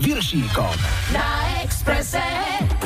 [0.00, 0.74] Viršíkom.
[1.12, 2.20] Na Expresse.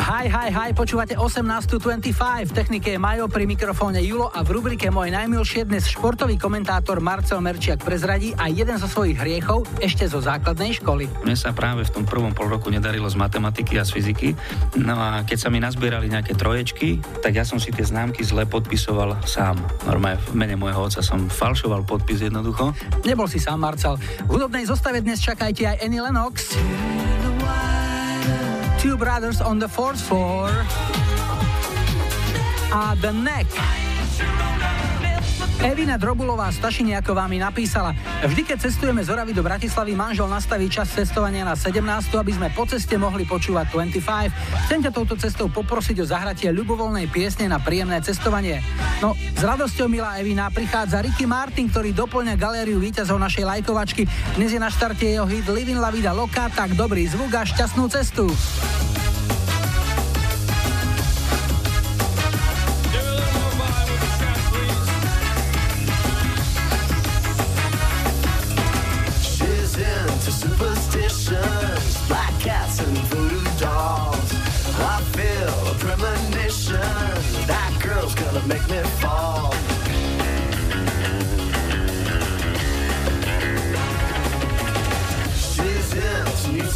[0.01, 4.89] Hi, hi, hi, počúvate 18.25, v technike je Majo, pri mikrofóne Julo a v rubrike
[4.89, 10.25] Moje najmilšie dnes športový komentátor Marcel Merčiak prezradí aj jeden zo svojich hriechov ešte zo
[10.25, 11.05] základnej školy.
[11.21, 14.33] Mne sa práve v tom prvom pol roku nedarilo z matematiky a z fyziky,
[14.81, 18.49] no a keď sa mi nazbierali nejaké troječky, tak ja som si tie známky zle
[18.49, 19.61] podpisoval sám.
[19.85, 22.73] Normálne v mene môjho otca som falšoval podpis jednoducho.
[23.05, 24.01] Nebol si sám, Marcel.
[24.25, 26.57] V hudobnej zostave dnes čakajte aj Annie Lennox.
[28.81, 30.49] Two Brothers on the Fourth Floor
[32.73, 33.47] a The Neck.
[35.61, 37.93] Evina Drobulová z Tašiniako vám napísala.
[38.25, 41.85] Vždy, keď cestujeme z Oravy do Bratislavy, manžel nastaví čas cestovania na 17,
[42.17, 44.33] aby sme po ceste mohli počúvať 25.
[44.65, 48.65] Chcem ťa touto cestou poprosiť o zahratie ľubovoľnej piesne na príjemné cestovanie.
[49.05, 54.09] No, s radosťou, milá Evina, prichádza Ricky Martin, ktorý doplňa galériu víťazov našej lajkovačky.
[54.41, 57.85] Dnes je na štarte jeho hit Living La Vida Loca, tak dobrý zvuk a šťastnú
[57.93, 58.33] cestu.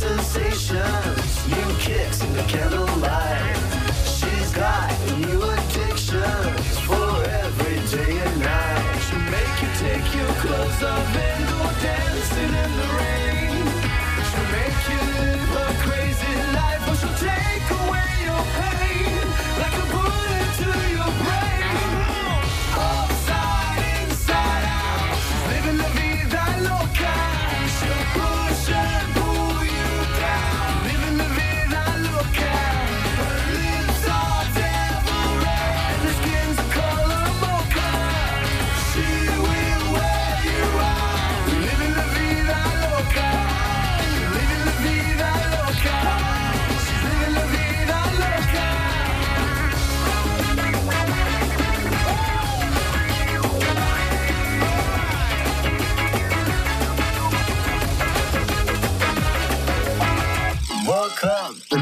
[0.05, 3.57] Sensations, new kicks in the candlelight.
[4.05, 8.99] She's got new addictions for every day and night.
[9.07, 11.44] She'll make you take your clothes off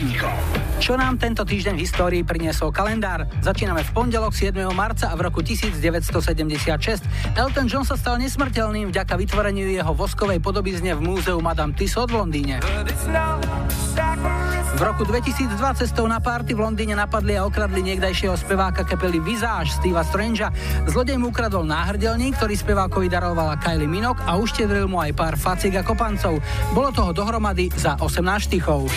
[0.00, 0.36] Viršíkom.
[0.80, 3.28] Čo nám tento týždeň v histórii priniesol kalendár?
[3.44, 4.56] Začíname v pondelok 7.
[4.72, 7.36] marca a v roku 1976.
[7.36, 12.16] Elton John sa stal nesmrteľným vďaka vytvoreniu jeho voskovej podobizne v múzeu Madame Tussauds v
[12.16, 12.64] Londýne.
[14.80, 19.76] V roku 2002 cestou na párty v Londýne napadli a okradli niekdajšieho speváka kapely Visage
[19.76, 20.48] Steva Strangea.
[20.88, 25.76] Zlodej mu ukradol náhrdelník, ktorý spevákovi darovala Kylie Minok a uštedril mu aj pár facik
[25.76, 26.40] a kopancov.
[26.72, 28.88] Bolo toho dohromady za 18 štychov.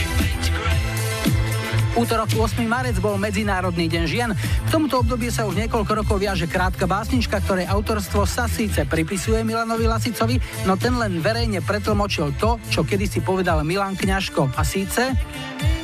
[1.94, 2.66] Útorok 8.
[2.66, 4.34] marec bol Medzinárodný deň žien.
[4.34, 9.46] V tomto období sa už niekoľko rokov viaže krátka básnička, ktorej autorstvo sa síce pripisuje
[9.46, 14.58] Milanovi Lasicovi, no ten len verejne pretlmočil to, čo kedysi povedal Milan Kňažko.
[14.58, 15.14] A síce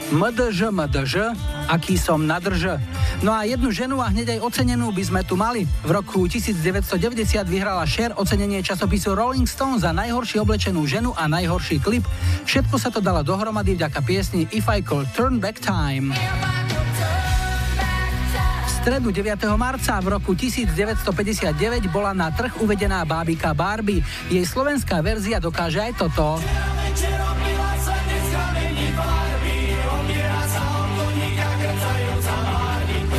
[0.09, 1.13] MDŽ, MDŽ,
[1.69, 2.81] aký som nadrž.
[3.21, 5.69] No a jednu ženu a hneď aj ocenenú by sme tu mali.
[5.85, 11.77] V roku 1990 vyhrala Cher ocenenie časopisu Rolling Stone za najhoršie oblečenú ženu a najhorší
[11.77, 12.09] klip.
[12.49, 16.09] Všetko sa to dala dohromady vďaka piesni If I Call Turn Back Time.
[18.79, 19.37] Stredu 9.
[19.59, 24.01] marca v roku 1959 bola na trh uvedená bábika Barbie.
[24.31, 26.39] Jej slovenská verzia dokáže aj toto.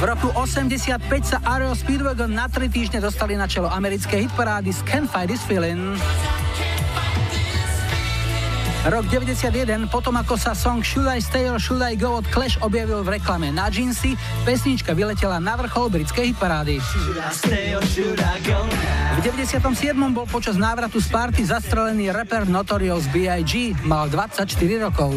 [0.01, 0.97] V roku 85
[1.29, 5.93] sa Aero Speedwagon na 3 týždne dostali na čelo americkej hitparády Can't Fight This Feeling.
[8.89, 12.57] Rok 91, potom ako sa song Should I Stay or Should I Go od Clash
[12.65, 14.17] objavil v reklame na jeansy,
[14.49, 16.81] pesnička vyletela na vrchol britskej hitparády.
[16.81, 17.21] V
[19.21, 19.61] 97.
[20.17, 23.77] bol počas návratu z party zastrelený rapper Notorious B.I.G.
[23.85, 24.49] Mal 24
[24.81, 25.13] rokov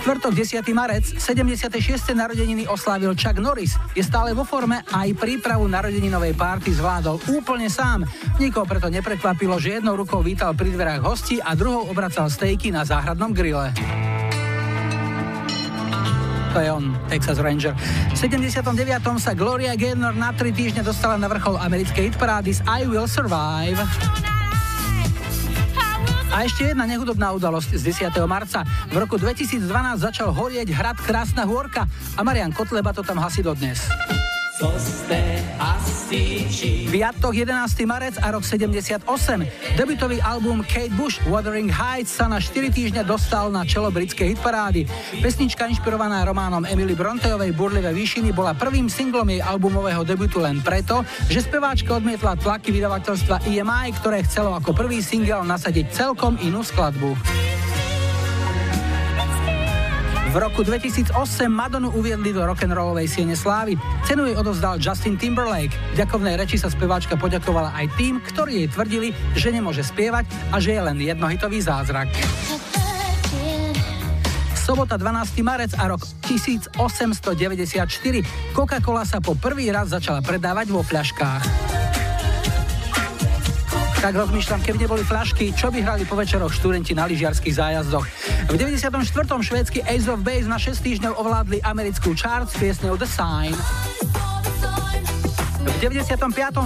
[0.00, 0.64] štvrtok 10.
[0.72, 2.16] marec, 76.
[2.16, 3.76] narodeniny oslávil Chuck Norris.
[3.92, 8.08] Je stále vo forme a aj prípravu narodeninovej párty zvládol úplne sám.
[8.40, 12.80] Nikoho preto neprekvapilo, že jednou rukou vítal pri dverách hostí a druhou obracal stejky na
[12.88, 13.68] záhradnom grille.
[16.56, 17.76] To je on, Texas Ranger.
[18.10, 18.64] V 79.
[19.20, 24.39] sa Gloria Gaynor na 3 týždne dostala na vrchol americkej hitparády s I Will Survive.
[26.30, 28.22] A ešte jedna nehudobná udalosť z 10.
[28.30, 28.62] marca.
[28.86, 29.66] V roku 2012
[29.98, 33.82] začal horieť hrad Krásna hôrka a Marian Kotleba to tam hasí dodnes.
[36.92, 37.88] Piatok 11.
[37.88, 39.00] marec a rok 78.
[39.80, 44.84] Debutový album Kate Bush Wuthering Heights sa na 4 týždne dostal na čelo britskej hitparády.
[45.24, 51.08] Pesnička inšpirovaná románom Emily Bronteovej Burlivé výšiny bola prvým singlom jej albumového debutu len preto,
[51.32, 57.16] že speváčka odmietla tlaky vydavateľstva EMI, ktoré chcelo ako prvý single nasadiť celkom inú skladbu.
[60.30, 61.10] V roku 2008
[61.50, 63.74] Madonu uviedli do rock'n'rollovej siene slávy.
[64.06, 65.74] Cenu jej odovzdal Justin Timberlake.
[65.74, 70.62] V ďakovnej reči sa speváčka poďakovala aj tým, ktorí jej tvrdili, že nemôže spievať a
[70.62, 72.06] že je len jednohitový zázrak.
[74.54, 75.42] Sobota 12.
[75.42, 76.78] marec a rok 1894.
[78.54, 81.42] Coca-Cola sa po prvý raz začala predávať vo fľaškách.
[84.00, 88.08] Tak rozmýšľam, keby neboli flašky, čo by hrali po večeroch študenti na lyžiarských zájazdoch.
[88.48, 88.96] V 94.
[89.44, 93.52] švédsky Ace of Base na 6 týždňov ovládli americkú chart s piesňou The Sign.
[95.60, 96.16] V 95.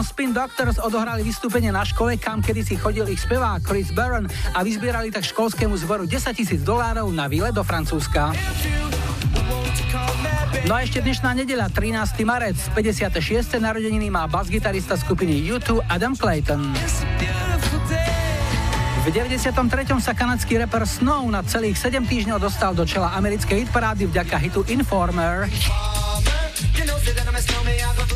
[0.07, 5.11] Spin Doctors odohrali vystúpenie na škole, kam kedysi chodil ich spevák Chris Barron a vyzbierali
[5.11, 8.31] tak školskému zboru 10 tisíc dolárov na výlet do Francúzska.
[10.71, 12.23] No a ešte dnešná nedeľa, 13.
[12.23, 13.59] marec, 56.
[13.59, 16.63] narodeniny má bas-gitarista skupiny U2 Adam Clayton.
[19.05, 19.53] V 93.
[20.01, 24.63] sa kanadský rapper Snow na celých 7 týždňov dostal do čela americkej hitparády vďaka hitu
[24.71, 25.51] Informer.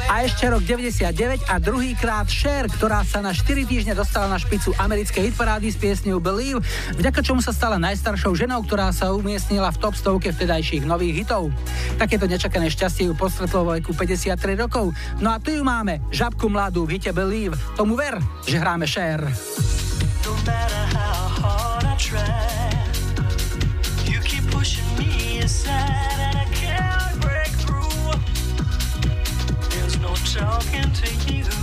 [0.09, 4.73] A ešte rok 99 a druhýkrát Cher, ktorá sa na 4 týždne dostala na špicu
[4.75, 6.65] americkej hitparády s piesňou Believe,
[6.97, 11.53] vďaka čomu sa stala najstaršou ženou, ktorá sa umiestnila v top stovke vtedajších nových hitov.
[12.00, 14.97] Takéto nečakané šťastie ju postretlo vo veku 53 rokov.
[15.21, 17.55] No a tu ju máme, žabku mladú v hite Believe.
[17.77, 18.17] Tomu ver,
[18.49, 19.21] že hráme Cher.
[19.23, 19.79] No
[30.38, 31.58] talking to you.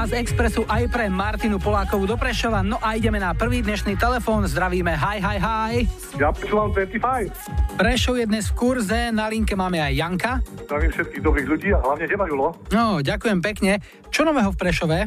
[0.00, 2.64] A z Expressu aj pre Martinu Polákovú do Prešova.
[2.64, 4.48] No a ideme na prvý dnešný telefón.
[4.48, 5.74] Zdravíme, hi, hi, hi.
[6.16, 7.76] Ja počúvam 25.
[7.76, 10.32] Prešov je dnes v kurze, na linke máme aj Janka.
[10.64, 12.56] Zdravím všetkých dobrých ľudí a hlavne teba, Julo.
[12.72, 13.84] No, ďakujem pekne.
[14.08, 14.98] Čo nového v Prešove?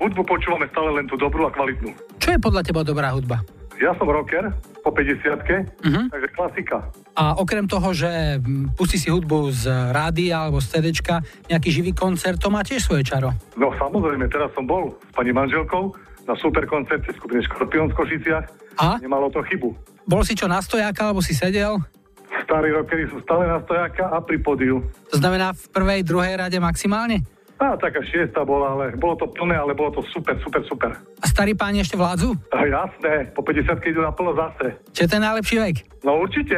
[0.00, 1.92] Hudbu počúvame stále len tú dobrú a kvalitnú.
[2.16, 3.44] Čo je podľa teba dobrá hudba?
[3.78, 4.48] Ja som rocker
[4.80, 5.38] po 50
[5.86, 6.08] Mhm.
[6.08, 6.82] takže klasika.
[7.14, 11.92] A okrem toho, že mm, pustí si hudbu z rádia alebo z CDčka, nejaký živý
[11.92, 13.30] koncert, to má tiež svoje čaro.
[13.54, 15.96] No samozrejme, teraz som bol s pani manželkou
[16.28, 18.44] na super koncerte skupiny Škorpión v Košiciach.
[18.78, 19.00] A?
[19.00, 19.72] Nemalo to chybu.
[20.04, 21.80] Bol si čo na stojáka, alebo si sedel?
[22.44, 24.84] Starí rockery sú stále na stojáka a pri podiu.
[25.08, 27.24] To znamená v prvej, druhej rade maximálne?
[27.58, 30.94] A taká šiesta bola, ale bolo to plné, ale bolo to super, super, super.
[31.18, 32.38] A starí páni ešte vládzu?
[32.54, 34.78] A jasné, po 50 idú na plno zase.
[34.94, 35.76] Čo je ten najlepší vek?
[36.06, 36.54] No určite.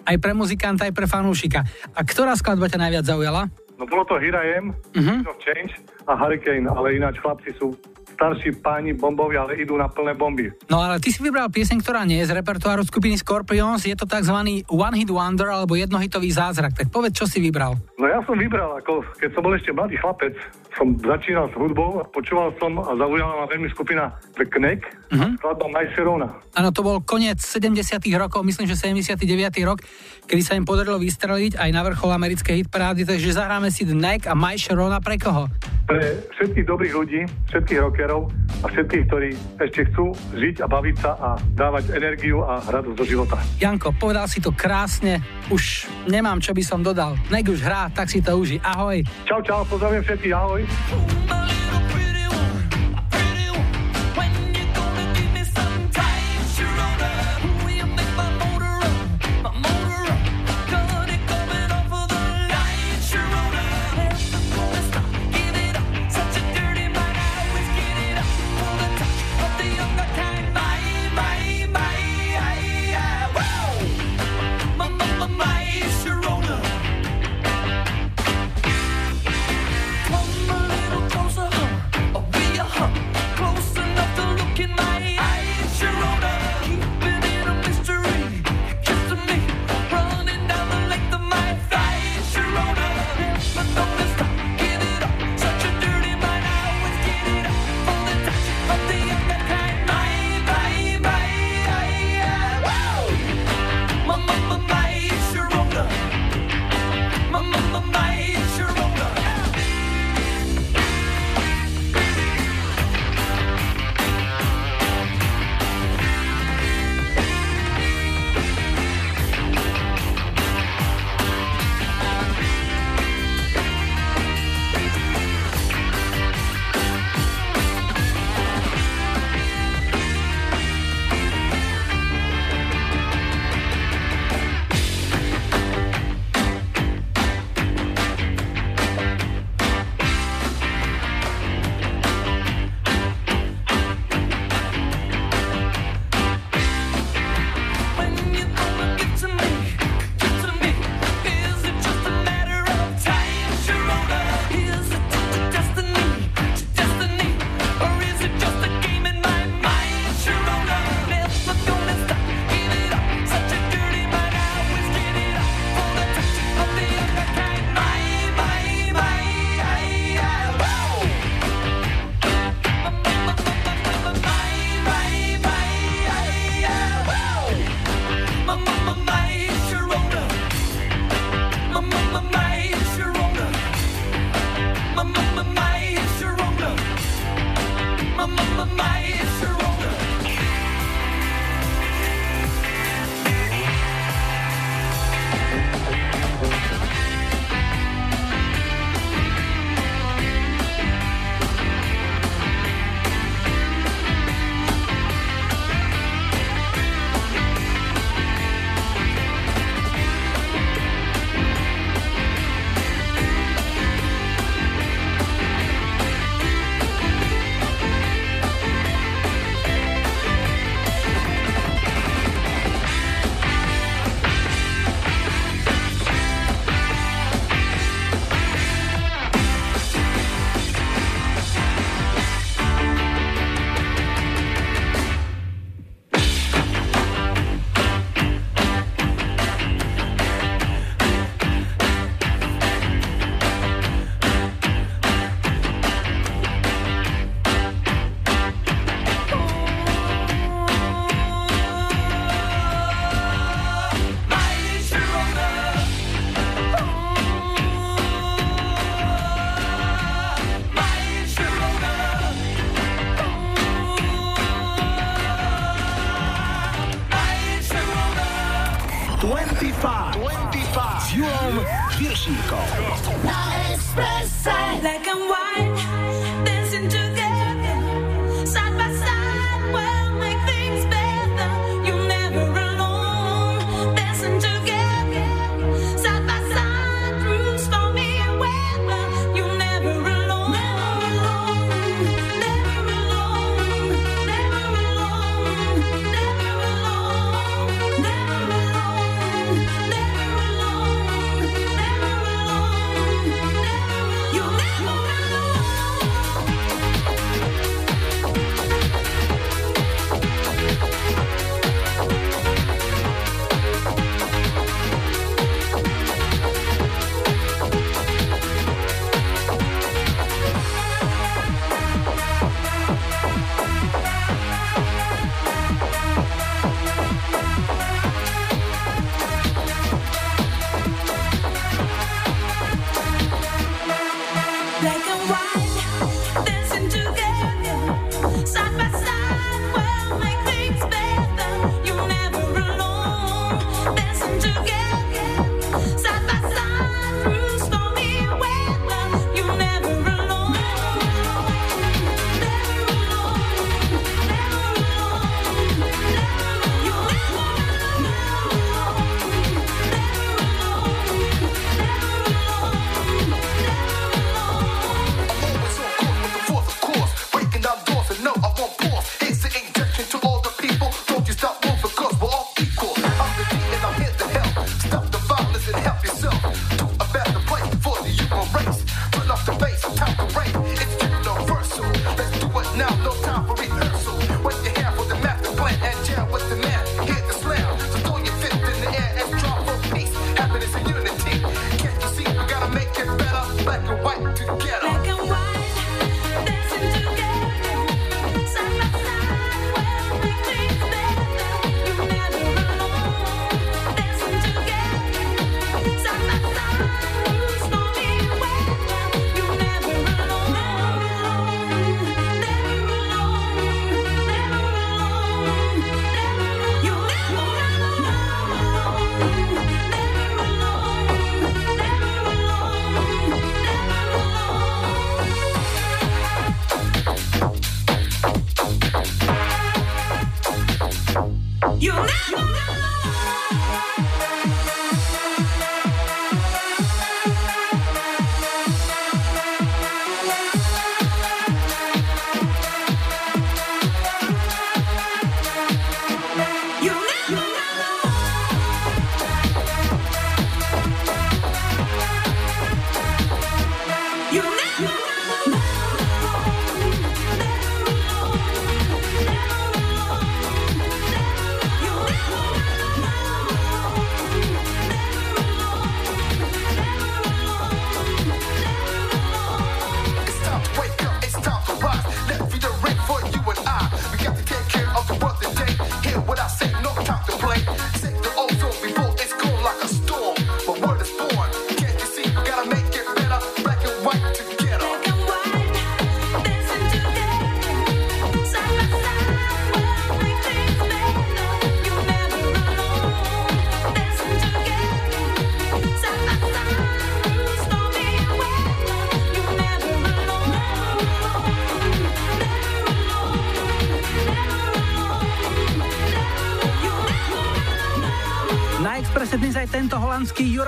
[0.00, 1.60] Aj pre muzikanta, aj pre fanúšika.
[1.92, 3.52] A ktorá skladba ťa najviac zaujala?
[3.80, 5.24] No bolo to Hira M, Mhm.
[5.24, 5.72] of Change
[6.04, 7.72] a Hurricane, ale ináč chlapci sú
[8.12, 10.52] starší páni bombovi, ale idú na plné bomby.
[10.68, 14.04] No ale ty si vybral pieseň, ktorá nie je z repertoáru skupiny Scorpions, je to
[14.04, 14.36] tzv.
[14.68, 16.76] One Hit Wonder alebo jednohitový zázrak.
[16.76, 17.80] Tak povedz, čo si vybral.
[17.96, 20.36] No ja som vybral, ako keď som bol ešte mladý chlapec,
[20.76, 25.18] som začínal s hudbou a počúval som a zaujala ma veľmi skupina The Knack, Mhm.
[25.18, 25.30] uh-huh.
[25.42, 26.28] skladba My Sharona.
[26.54, 27.82] Áno, to bol koniec 70
[28.14, 29.26] rokov, myslím, že 79.
[29.66, 29.82] rok,
[30.24, 34.30] kedy sa im podarilo vystreliť aj na vrchol americkej hitparády, takže zahráme si The Neck
[34.30, 35.50] a My Sharona pre koho?
[35.90, 35.98] Pre
[36.38, 38.30] všetkých dobrých ľudí, všetkých rockerov
[38.62, 43.02] a všetkých, ktorí ešte chcú žiť a baviť sa a dávať energiu a radosť do
[43.02, 43.34] života.
[43.58, 45.18] Janko, povedal si to krásne,
[45.50, 47.18] už nemám, čo by som dodal.
[47.34, 48.62] Nek už hrá, tak si to uži.
[48.62, 49.02] Ahoj.
[49.26, 50.59] Čau, čau, pozdravím všetkých, ahoj.
[50.66, 51.59] Come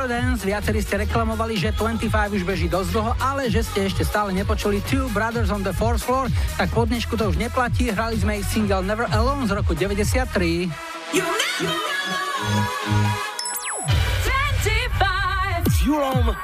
[0.02, 0.42] Eurodance.
[0.42, 4.82] Viacerí ste reklamovali, že 25 už beží dosť dlho, ale že ste ešte stále nepočuli
[4.90, 6.26] Two Brothers on the Fourth Floor,
[6.58, 7.94] tak po dnešku to už neplatí.
[7.94, 10.66] Hrali sme ich single Never Alone z roku 93.
[11.14, 13.32] You never, never.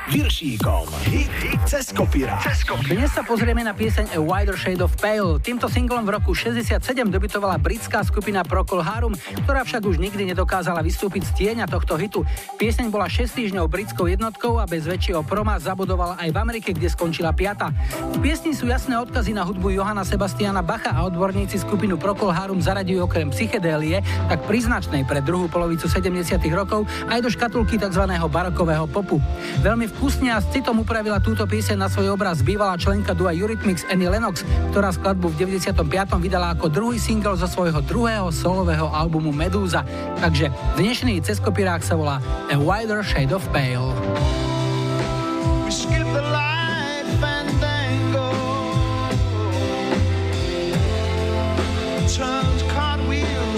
[0.09, 0.89] Viršíkom.
[1.13, 2.41] Hit, hit cez kopíra.
[2.89, 5.37] Dnes sa pozrieme na pieseň A Wider Shade of Pale.
[5.37, 6.81] Týmto singlom v roku 67
[7.13, 9.13] dobytovala britská skupina Procol Harum,
[9.45, 12.25] ktorá však už nikdy nedokázala vystúpiť z tieňa tohto hitu.
[12.57, 16.89] Pieseň bola 6 týždňov britskou jednotkou a bez väčšieho proma zabudovala aj v Amerike, kde
[16.89, 17.69] skončila piata.
[18.17, 22.65] V piesni sú jasné odkazy na hudbu Johana Sebastiana Bacha a odborníci skupinu Procol Harum
[22.65, 24.01] zaradijú okrem psychedélie,
[24.33, 28.09] tak priznačnej pre druhú polovicu 70 rokov aj do škatulky tzv.
[28.09, 29.21] barokového popu.
[29.61, 33.83] Veľmi v a s citom upravila túto pieseň na svoj obraz bývalá členka dua Eurythmics
[33.91, 35.75] Annie Lennox, ktorá skladbu v 95.
[36.23, 39.83] vydala ako druhý single zo svojho druhého solového albumu Medúza.
[40.23, 43.91] Takže dnešný ceskopirák sa volá A Wider Shade of Pale.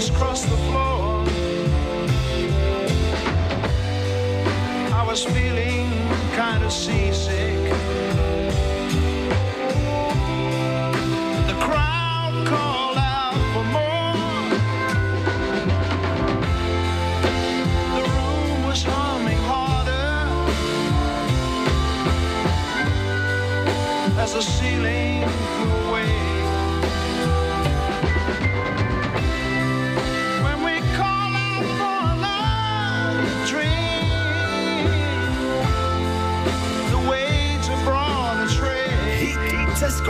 [0.01, 1.21] Across the floor.
[4.89, 5.70] I was feeling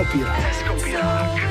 [0.10, 1.51] hit cez kopírák.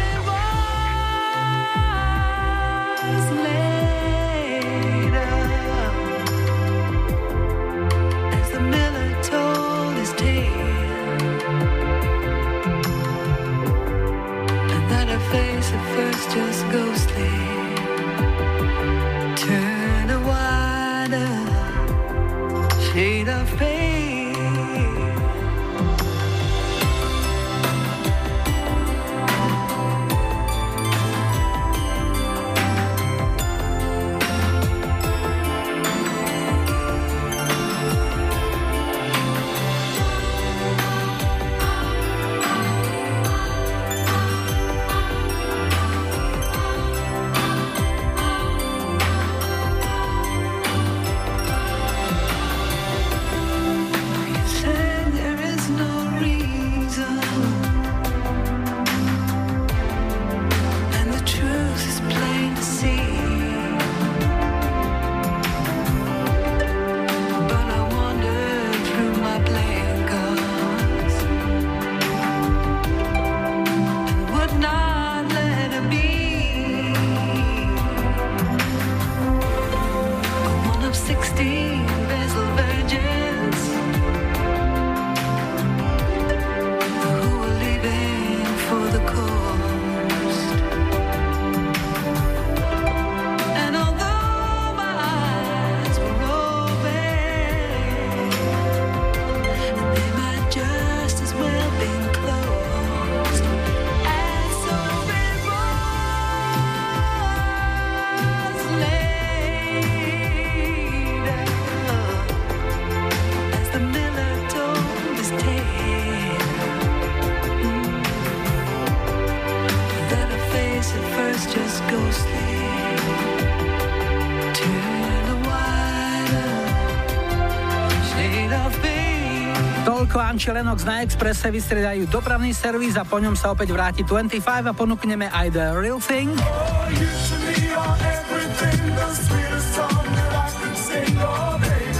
[130.40, 134.72] Anči Lennox na Expresse vystriedajú dopravný servis a po ňom sa opäť vráti 25 a
[134.72, 136.32] ponúkneme aj The Real Thing.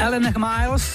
[0.01, 0.87] Ellen Miles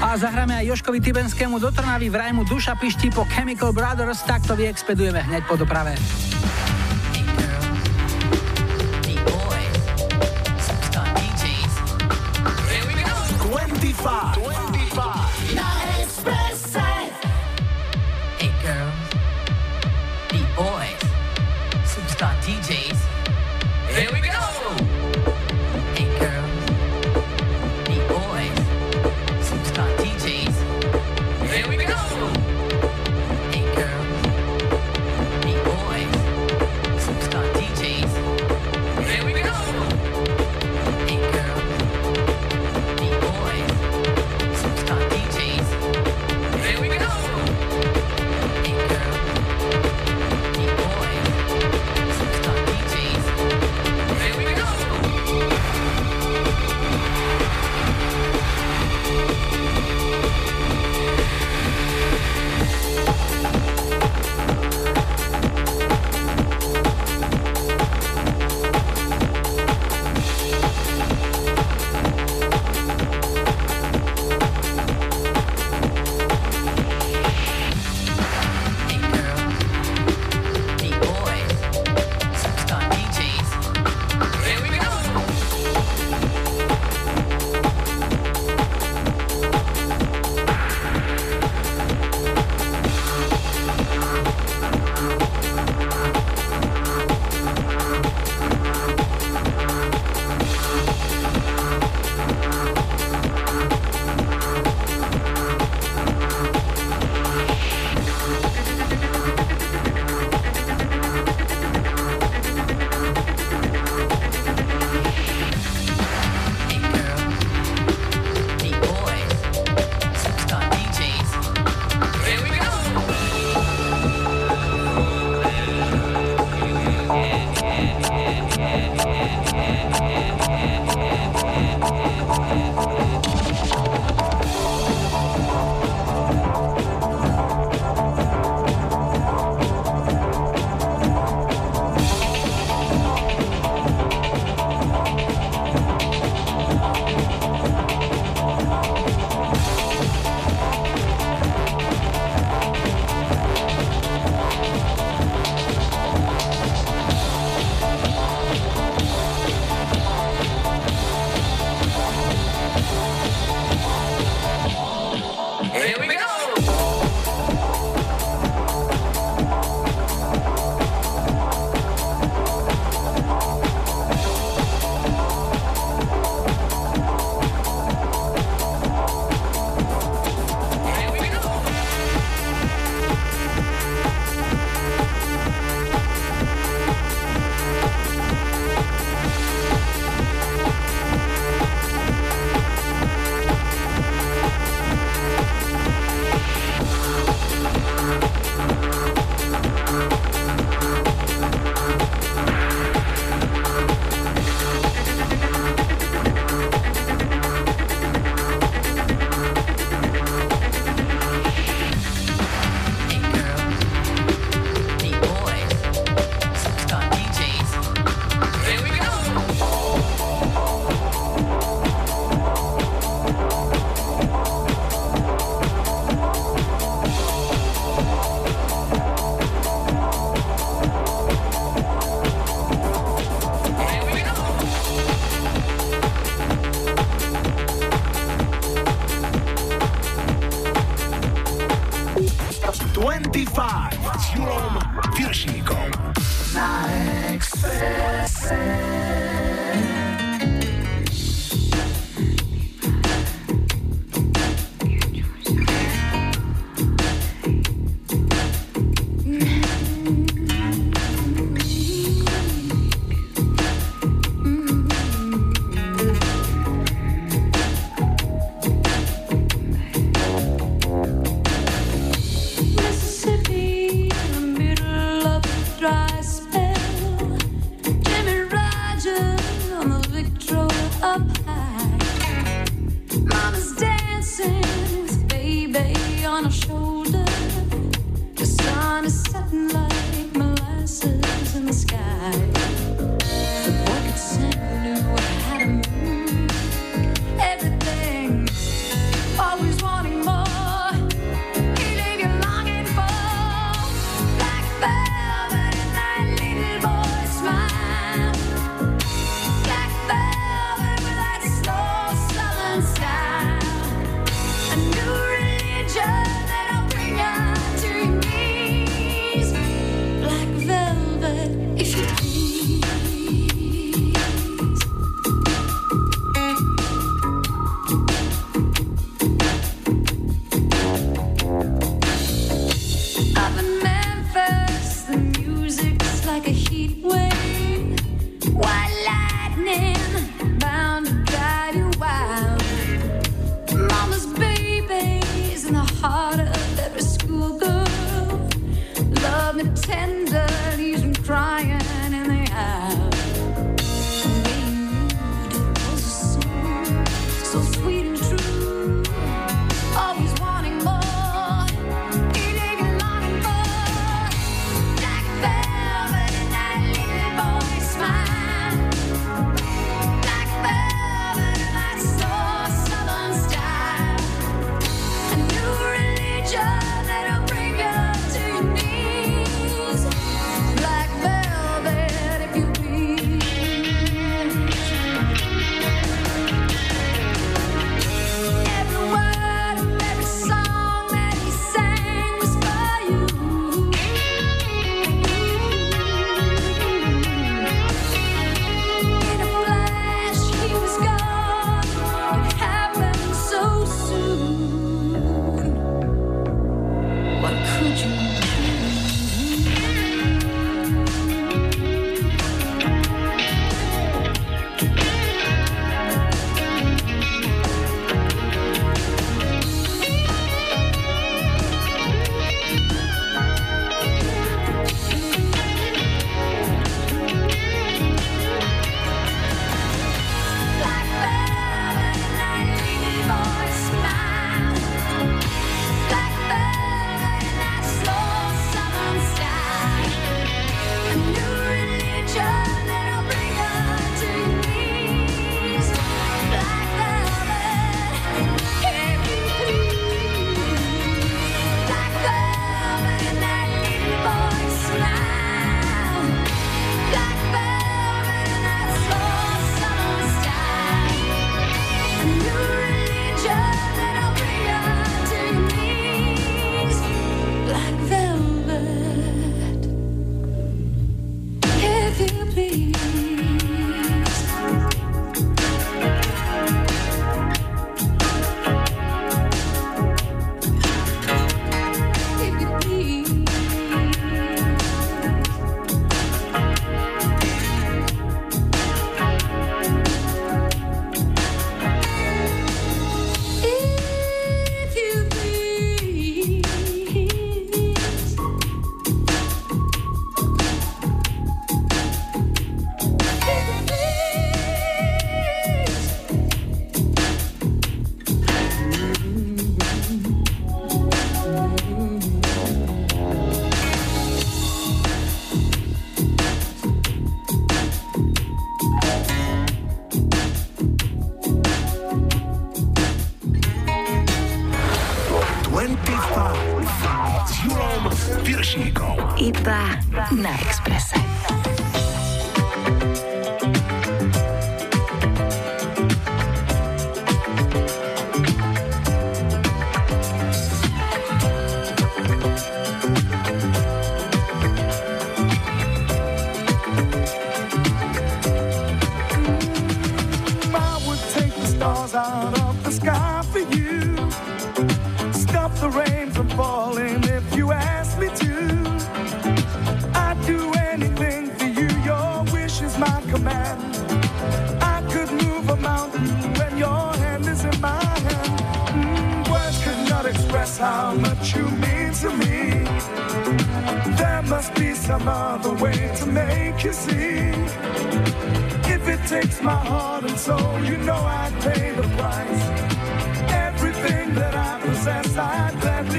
[0.00, 4.40] a zahráme aj Joškovi Tibenskému do Trnavy v Rajmu Duša pišti po Chemical Brothers, tak
[4.48, 6.31] to vyexpedujeme hneď po doprave.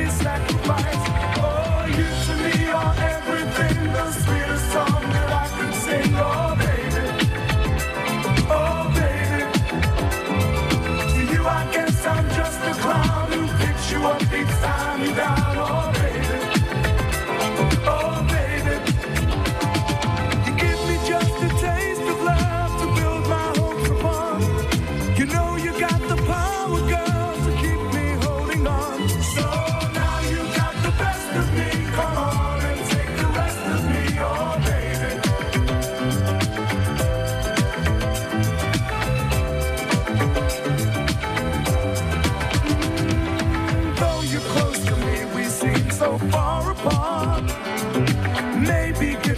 [0.10, 1.03] Sacrifice.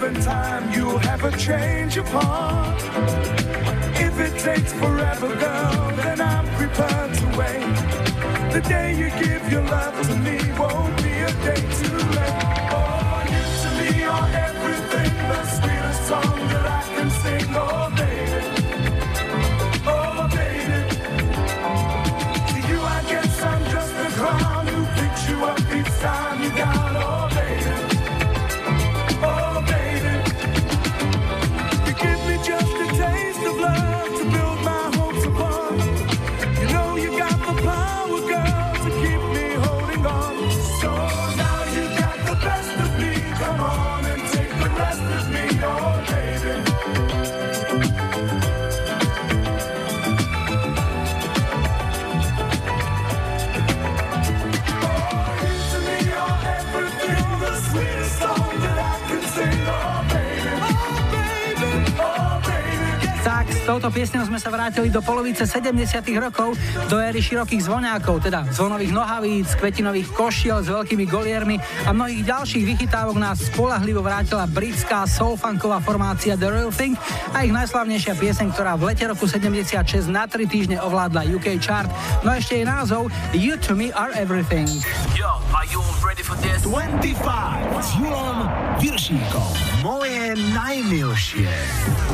[0.06, 2.82] Given time, you'll have a change of heart.
[4.00, 7.76] If it takes forever, girl, then I'm prepared to wait.
[8.54, 12.44] The day you give your love to me won't be a day too late.
[12.78, 17.48] Oh, you to me are everything, the sweetest song that I can sing.
[17.56, 18.42] Oh, baby.
[19.88, 20.82] Oh, baby.
[22.52, 26.52] To you, I guess I'm just a clown who picks you up each time you
[26.56, 26.96] down.
[26.98, 27.25] Oh,
[29.66, 30.05] baby.
[63.66, 65.74] Touto piesňou sme sa vrátili do polovice 70
[66.22, 66.54] rokov,
[66.86, 72.62] do éry širokých zvoňákov, teda zvonových nohavíc, kvetinových košiel s veľkými goliermi a mnohých ďalších
[72.62, 76.94] vychytávok nás spolahlivo vrátila britská soulfunková formácia The Real Thing
[77.34, 79.74] a ich najslavnejšia pieseň, ktorá v lete roku 76
[80.14, 81.90] na 3 týždne ovládla UK chart.
[82.22, 84.70] No ešte jej názov You to me are everything.
[85.18, 86.55] Yo, are you ready for this?
[86.66, 88.42] 25 s Julom
[88.82, 89.50] Viršíkom.
[89.86, 91.46] Moje najmilšie.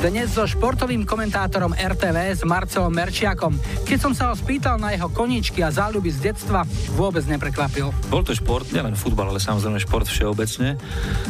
[0.04, 3.56] Dnes so športovým komentátorom RTVS Marcelom Merčiakom.
[3.88, 6.68] Keď som sa ho spýtal na jeho koničky a záľuby z detstva,
[7.00, 7.96] vôbec neprekvapil.
[8.12, 10.76] Bol to šport, nielen futbal, ale samozrejme šport všeobecne.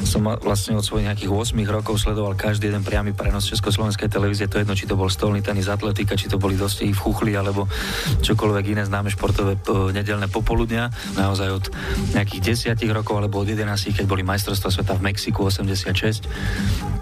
[0.01, 4.57] Som vlastne od svojich nejakých 8 rokov sledoval každý jeden priamy prenos Československej televízie, to
[4.57, 7.69] jedno, či to bol stolný tenis, atletika, či to boli dosti v chuchli, alebo
[8.25, 10.89] čokoľvek iné známe športové p- nedelné popoludnia.
[11.13, 11.65] Naozaj od
[12.17, 16.27] nejakých 10 rokov alebo od 11, keď boli majstrovstvá sveta v Mexiku 86.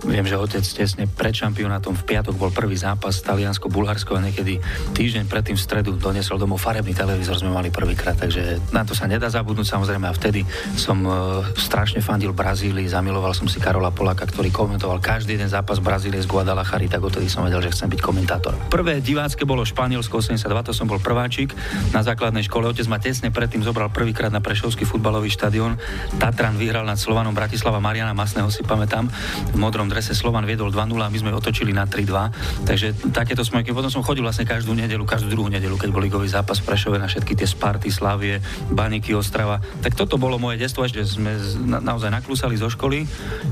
[0.08, 4.64] Viem, že otec tesne pred šampionátom v piatok bol prvý zápas Taliansko-Bulharsko a niekedy
[4.96, 9.06] týždeň predtým v stredu doniesol domov farebný televízor, sme mali prvýkrát, takže na to sa
[9.12, 10.48] nedá zabudnúť samozrejme a vtedy
[10.80, 11.12] som e,
[11.60, 16.32] strašne fandil Brazílii, zamiloval som si Karola Polaka, ktorý komentoval každý jeden zápas Brazílie z
[16.32, 18.56] Guadalajary, tak odtedy som vedel, že chcem byť komentátor.
[18.72, 21.52] Prvé divácké bolo Španielsko 82, to som bol prváčik
[21.92, 22.70] na základnej škole.
[22.70, 25.76] Otec ma tesne predtým zobral prvýkrát na Prešovský futbalový štadión.
[26.18, 29.08] Tatran vyhral nad Slovanom Bratislava Mariana Masného si pamätám.
[29.54, 32.66] V modrom drese Slovan viedol 2-0 a my sme otočili na 3-2.
[32.66, 33.72] Takže takéto smojky.
[33.72, 36.98] Potom som chodil vlastne každú nedelu, každú druhú nedelu, keď bol ligový zápas v Prešove
[37.00, 38.44] na všetky tie Sparty, Slavie,
[38.74, 39.62] Baniky, Ostrava.
[39.62, 43.06] Tak toto bolo moje detstvo, že sme naozaj naklúsali zo školy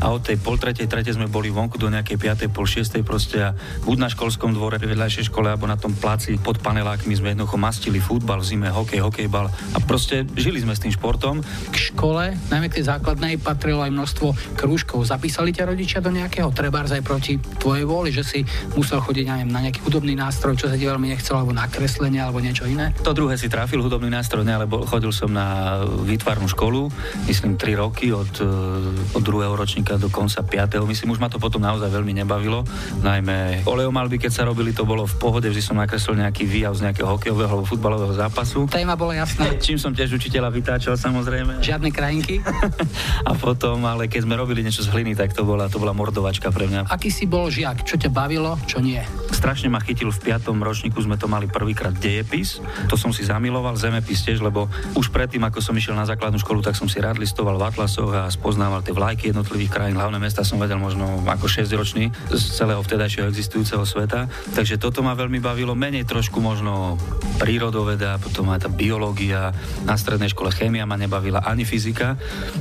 [0.03, 3.37] a od tej pol tretej, tretej sme boli vonku do nejakej piatej, pol šiestej proste
[3.39, 3.55] a
[3.87, 8.03] buď na školskom dvore, vedľajšej škole, alebo na tom placi pod panelákmi sme jednoducho mastili
[8.03, 11.39] futbal, zime hokej, hokejbal a proste žili sme s tým športom.
[11.71, 15.05] K škole, najmä k tej základnej, patrilo aj množstvo krúžkov.
[15.05, 18.39] Zapísali ťa rodičia do nejakého trebárs aj proti tvojej vôli, že si
[18.73, 22.19] musel chodiť neviem, na nejaký hudobný nástroj, čo sa ti veľmi nechcelo, alebo na kreslenie,
[22.19, 22.91] alebo niečo iné?
[23.05, 26.89] To druhé si trafil hudobný nástroj, ne, ale chodil som na výtvarnú školu,
[27.29, 30.87] myslím 3 roky, od, eh, od druhého ročníka do konca 5.
[30.87, 32.63] Myslím, už ma to potom naozaj veľmi nebavilo.
[33.03, 36.89] Najmä oleomalby, keď sa robili, to bolo v pohode, vždy som nakreslil nejaký výjav z
[36.89, 38.65] nejakého hokejového alebo futbalového zápasu.
[38.71, 39.51] Téma bola jasná.
[39.65, 41.59] Čím som tiež učiteľa vytáčal samozrejme.
[41.59, 42.41] Žiadne krajinky?
[43.29, 46.49] A potom, ale keď sme robili niečo z hliny, tak to bola, to bola mordovačka
[46.49, 46.87] pre mňa.
[46.87, 47.83] Aký si bol žiak?
[47.83, 49.01] Čo ťa bavilo, čo nie?
[49.33, 52.63] Strašne ma chytil v piatom ročníku, sme to mali prvýkrát dejepis.
[52.87, 56.63] To som si zamiloval, zemepis tiež, lebo už predtým, ako som išiel na základnú školu,
[56.63, 60.47] tak som si rád listoval v atlasoch a spoznával tie vlajky jednotlivých krajín, hlavné mesta
[60.47, 64.31] som vedel možno ako 6-ročný z celého vtedajšieho existujúceho sveta.
[64.55, 66.95] Takže toto ma veľmi bavilo, menej trošku možno
[67.41, 69.51] prírodoveda, potom aj tá biológia.
[69.83, 72.06] Na strednej škole chémia ma nebavila ani fyzika,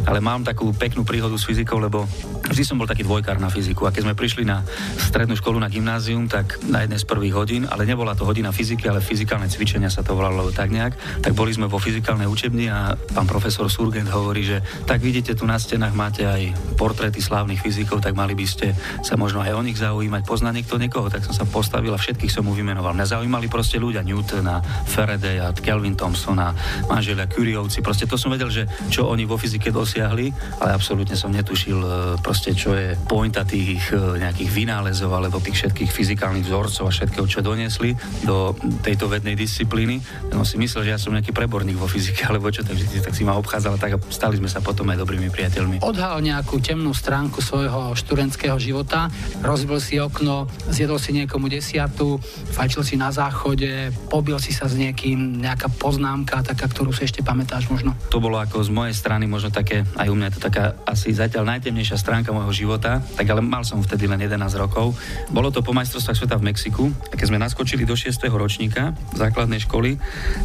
[0.09, 2.09] ale mám takú peknú príhodu s fyzikou, lebo
[2.49, 4.65] vždy som bol taký dvojkár na fyziku a keď sme prišli na
[4.97, 8.89] strednú školu na gymnázium, tak na jednej z prvých hodín, ale nebola to hodina fyziky,
[8.89, 12.97] ale fyzikálne cvičenia sa to volalo tak nejak, tak boli sme vo fyzikálnej učebni a
[13.13, 18.01] pán profesor Surgent hovorí, že tak vidíte, tu na stenách máte aj portréty slávnych fyzikov,
[18.01, 18.73] tak mali by ste
[19.03, 20.23] sa možno aj o nich zaujímať.
[20.25, 22.95] Pozná niekto niekoho, tak som sa postavil a všetkých som mu vymenoval.
[22.95, 26.55] Mňa zaujímali proste ľudia Newtona, Faradaya, Kelvin Thompsona,
[26.87, 27.83] manželia Curiovci.
[27.83, 31.89] Proste to som vedel, že čo oni vo fyzike dosiahli, ale absolútne som netušil e,
[32.21, 37.25] proste, čo je pointa tých e, nejakých vynálezov alebo tých všetkých fyzikálnych vzorcov a všetkého,
[37.29, 40.01] čo doniesli do tejto vednej disciplíny.
[40.33, 43.23] No si myslel, že ja som nejaký preborník vo fyzike alebo čo, takže tak si
[43.23, 45.85] ma obchádzal, tak a stali sme sa potom aj dobrými priateľmi.
[45.85, 49.13] Odhal nejakú temnú stránku svojho študentského života,
[49.45, 52.19] rozbil si okno, zjedol si niekomu desiatu,
[52.57, 57.21] fajčil si na záchode, pobil si sa s niekým, nejaká poznámka, taká, ktorú si ešte
[57.21, 57.93] pamätáš možno.
[58.09, 61.13] To bolo ako z mojej strany možno také, aj u mňa je to taká asi
[61.13, 64.95] zatiaľ najtemnejšia stránka môjho života, tak ale mal som vtedy len 11 rokov.
[65.31, 68.17] Bolo to po majstrovstvách sveta v Mexiku a keď sme naskočili do 6.
[68.33, 69.99] ročníka základnej školy,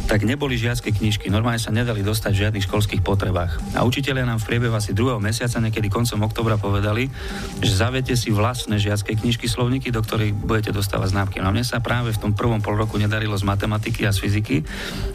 [0.06, 1.30] tak neboli žiacké knižky.
[1.30, 3.58] Normálne sa nedali dostať v žiadnych školských potrebách.
[3.78, 7.08] A učitelia nám v priebehu asi druhého mesiaca, niekedy koncom oktobra povedali,
[7.62, 11.38] že zaviete si vlastné žiacké knižky slovníky, do ktorých budete dostávať známky.
[11.38, 14.18] No a mne sa práve v tom prvom pol roku nedarilo z matematiky a z
[14.24, 14.56] fyziky.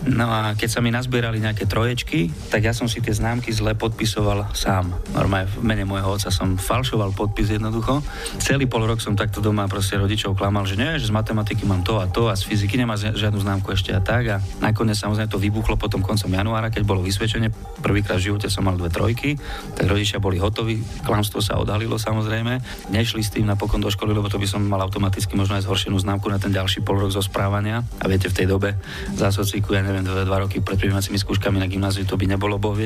[0.07, 3.73] No a keď sa mi nazbierali nejaké troječky, tak ja som si tie známky zle
[3.73, 4.93] podpisoval sám.
[5.17, 8.05] Normálne v mene môjho otca som falšoval podpis jednoducho.
[8.39, 11.83] Celý pol rok som takto doma proste rodičov klamal, že nie, že z matematiky mám
[11.83, 14.23] to a to a z fyziky nemá žiadnu známku ešte a tak.
[14.31, 17.51] A nakoniec samozrejme to vybuchlo potom koncom januára, keď bolo vysvedčenie.
[17.83, 19.35] Prvýkrát v živote som mal dve trojky,
[19.75, 22.63] tak rodičia boli hotoví, klamstvo sa odhalilo samozrejme.
[22.93, 25.99] Nešli s tým napokon do školy, lebo to by som mal automaticky možno aj zhoršenú
[25.99, 27.83] známku na ten ďalší pol rok zo správania.
[27.99, 28.79] A viete, v tej dobe
[29.17, 32.55] za sociku, ja neviem, dva, dva roky pred prijímacími skúškami na gymnáziu to by nebolo
[32.55, 32.77] boh.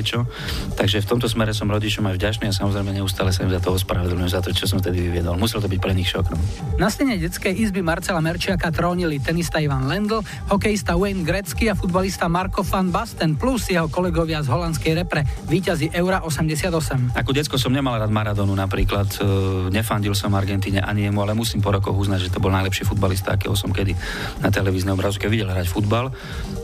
[0.78, 3.76] Takže v tomto smere som rodičom aj vďačný a samozrejme neustále sa im za to
[3.76, 5.38] ospravedlňujem, za to, čo som vtedy vyviedol.
[5.38, 6.26] Musel to byť pre nich šok.
[6.32, 6.38] No.
[6.82, 12.26] Na stene detskej izby Marcela Merčiaka trónili tenista Ivan Lendl, hokejista Wayne Gretzky a futbalista
[12.32, 17.14] Marko van Basten plus jeho kolegovia z holandskej repre, víťazi Eura 88.
[17.18, 19.26] Ako decko som nemal rád Maradonu napríklad, e,
[19.70, 23.36] nefandil som Argentíne ani jemu, ale musím po rokoch uznať, že to bol najlepší futbalista,
[23.36, 23.94] akého som kedy
[24.42, 26.12] na televíznej obrazovke videl hrať futbal.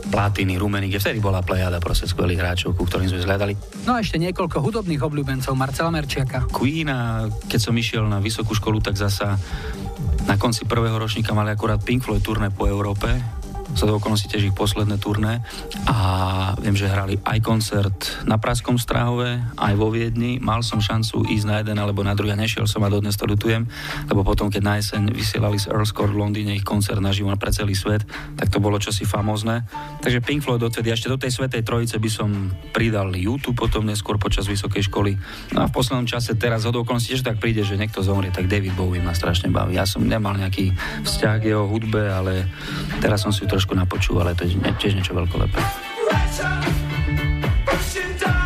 [0.08, 3.52] Platiny, Rumenik, vtedy bola plejada proste skvelých hráčov, ku ktorým sme zhľadali.
[3.88, 6.44] No a ešte niekoľko hudobných obľúbencov Marcela Merčiaka.
[6.52, 9.40] Queen a keď som išiel na vysokú školu, tak zasa
[10.28, 13.08] na konci prvého ročníka mali akurát Pink Floyd turné po Európe,
[13.76, 15.44] sa do okolností tiež ich posledné turné
[15.84, 15.96] a
[16.60, 20.40] viem, že hrali aj koncert na Praskom Strahove, aj vo Viedni.
[20.40, 23.28] Mal som šancu ísť na jeden alebo na druhý a nešiel som a dodnes to
[23.28, 23.68] ľutujem,
[24.08, 27.52] lebo potom, keď na jeseň vysielali z Earls Court v Londýne ich koncert naživo pre
[27.52, 28.06] celý svet,
[28.38, 29.68] tak to bolo čosi famózne.
[30.00, 32.28] Takže Pink Floyd odtedy, ešte do tej svetej trojice by som
[32.72, 35.18] pridal YouTube potom neskôr počas vysokej školy.
[35.52, 38.46] No a v poslednom čase teraz od okolností tiež tak príde, že niekto zomrie, tak
[38.46, 39.74] David Bowie ma strašne baví.
[39.76, 40.72] Ja som nemal nejaký
[41.04, 42.46] vzťah k jeho hudbe, ale
[43.02, 45.58] teraz som si ju trošku napočúval, ale to je tiež niečo veľkolepé.
[47.98, 48.37] You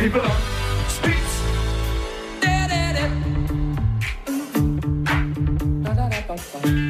[0.00, 0.30] People, on
[0.88, 1.30] streets.
[6.62, 6.89] Tripping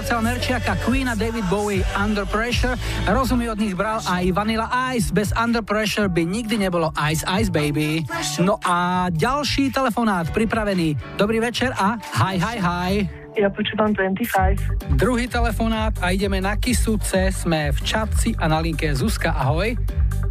[0.00, 2.72] Marcel Merčiak a Queen a David Bowie Under Pressure.
[3.04, 4.64] Rozumy od nich bral aj Vanilla
[4.96, 5.12] Ice.
[5.12, 8.08] Bez Under Pressure by nikdy nebolo Ice Ice Baby.
[8.40, 10.96] No a ďalší telefonát pripravený.
[11.20, 12.92] Dobrý večer a hi hi hi.
[13.36, 14.96] Ja počúvam 25.
[14.96, 17.28] Druhý telefonát a ideme na Kisuce.
[17.28, 19.36] Sme v Čapci a na linke Zuzka.
[19.36, 19.76] Ahoj.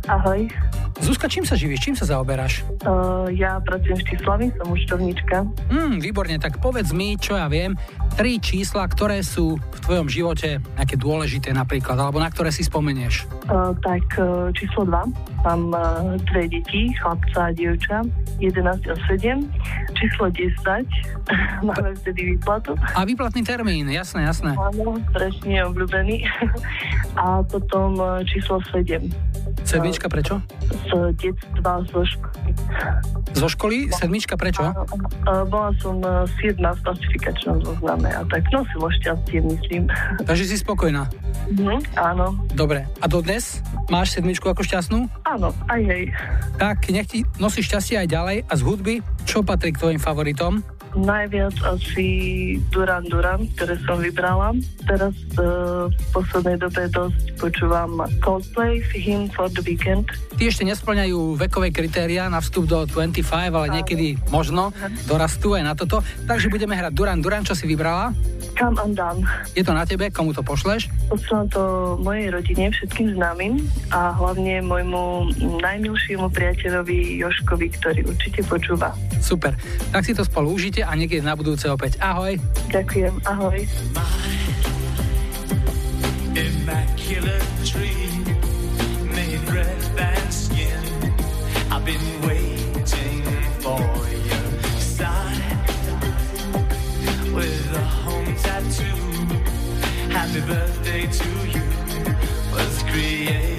[0.09, 0.49] Ahoj.
[0.99, 1.79] Zuzka, čím sa živíš?
[1.79, 2.67] Čím sa zaoberáš?
[2.83, 5.37] Uh, ja pracujem v Štislavi, som účtovníčka.
[5.71, 7.79] Hmm, výborne, tak povedz mi, čo ja viem,
[8.19, 13.23] tri čísla, ktoré sú v tvojom živote nejaké dôležité napríklad, alebo na ktoré si spomenieš.
[13.47, 15.47] Uh, tak uh, číslo 2.
[15.47, 18.03] Mám uh, dve deti, chlapca a dievča,
[18.43, 19.39] 11 a 7.
[19.95, 20.51] Číslo 10.
[21.67, 22.75] Máme vtedy výplatu.
[22.75, 24.51] A výplatný termín, jasné, jasné.
[24.51, 26.27] Áno, strašne obľúbený.
[27.23, 29.07] a potom uh, číslo 7.
[29.63, 30.41] Sedmička prečo?
[30.89, 32.51] Z detstva, zo školy.
[33.37, 33.77] Zo školy?
[33.93, 34.65] Sedmička prečo?
[34.65, 39.85] Uh, bola som uh, 7 v klasifikačnom zozname a tak nosilo šťastie, myslím.
[40.29, 41.05] Takže si spokojná.
[41.53, 42.89] Mhm, áno, Dobre.
[42.99, 45.05] A dodnes máš sedmičku ako šťastnú?
[45.25, 46.03] áno, aj hej.
[46.57, 48.37] Tak nech ti nosí šťastie aj ďalej.
[48.49, 50.61] A z hudby, čo patrí k tvojim favoritom?
[50.97, 52.07] Najviac asi
[52.73, 54.57] Duran Duran, ktoré som vybrala.
[54.89, 60.09] Teraz uh, v poslednej dobe dosť počúvam Coldplay, Hymn for the Weekend.
[60.39, 63.21] Tí ešte nesplňajú vekové kritéria na vstup do 25,
[63.53, 64.73] ale niekedy možno
[65.05, 66.01] dorastú aj na toto.
[66.25, 68.15] Takže budeme hrať Duran Duran, čo si vybrala?
[68.59, 69.23] Come undone.
[69.55, 70.91] Je to na tebe, komu to pošleš?
[71.07, 75.31] Posielam to mojej rodine, všetkým známym a hlavne môjmu
[75.63, 78.91] najmilšiemu priateľovi Joškovi, ktorý určite počúva.
[79.23, 79.55] Super.
[79.95, 81.99] Tak si to spolu užite a niekedy na budúce opäť.
[81.99, 82.35] Ahoj.
[82.71, 83.59] Ďakujem, ahoj.
[86.39, 88.23] immaculate dream
[89.13, 90.83] made red than skin.
[91.71, 93.23] I've been waiting
[93.59, 93.79] for
[94.29, 94.49] your
[94.79, 95.41] sign
[97.33, 98.99] with a home tattoo.
[100.15, 101.67] Happy birthday to you
[102.53, 103.58] was created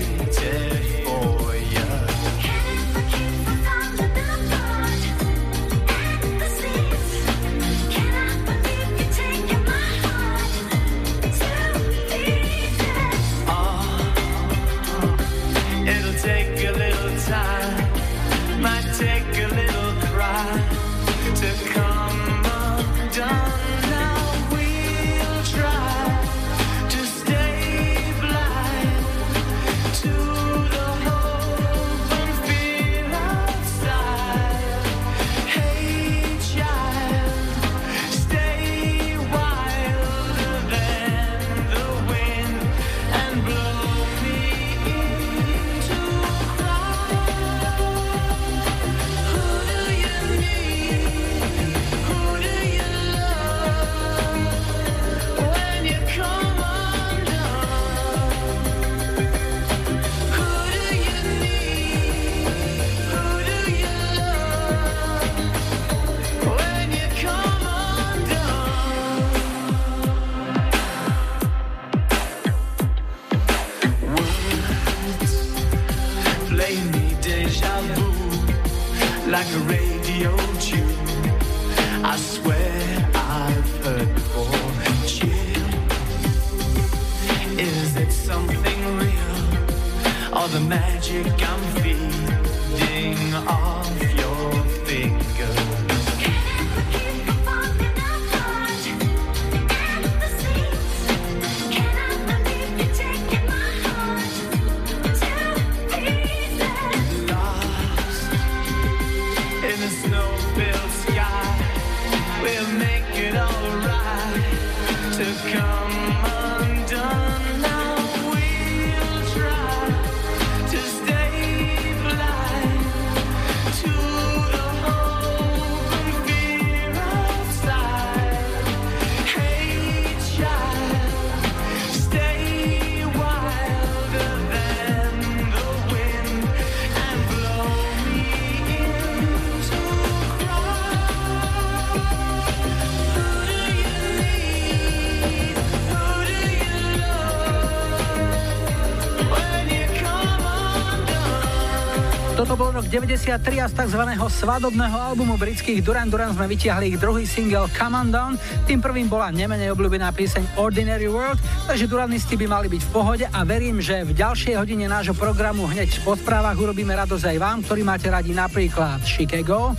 [152.91, 154.03] 93 a z tzv.
[154.19, 158.35] svadobného albumu britských Duran Duran sme vytiahli ich druhý single Come On Down.
[158.67, 161.39] Tým prvým bola nemenej obľúbená pieseň Ordinary World,
[161.71, 165.71] takže Duranisti by mali byť v pohode a verím, že v ďalšej hodine nášho programu
[165.71, 169.71] hneď po správach urobíme radosť aj vám, ktorí máte radi napríklad Chicago,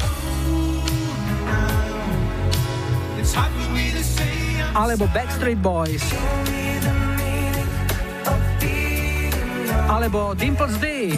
[4.72, 6.08] alebo Backstreet Boys,
[9.92, 11.12] alebo Dimples D,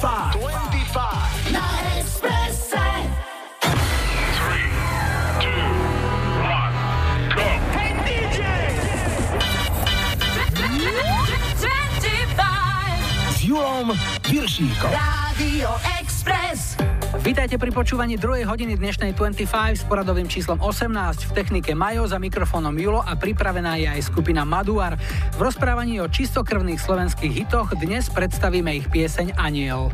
[0.00, 0.36] 25.
[0.40, 1.52] 25.
[1.52, 1.64] Na
[1.98, 2.76] Expresse.
[7.76, 8.40] Hey DJ!
[11.56, 12.36] 25.
[13.30, 13.92] S Julom
[14.28, 14.90] Viršíkom.
[14.92, 15.95] Radio Express.
[17.26, 22.22] Vítajte pri počúvaní druhej hodiny dnešnej 25 s poradovým číslom 18 v technike Majo za
[22.22, 24.94] mikrofónom Julo a pripravená je aj skupina Maduar.
[25.34, 29.90] V rozprávaní o čistokrvných slovenských hitoch dnes predstavíme ich pieseň Aniel.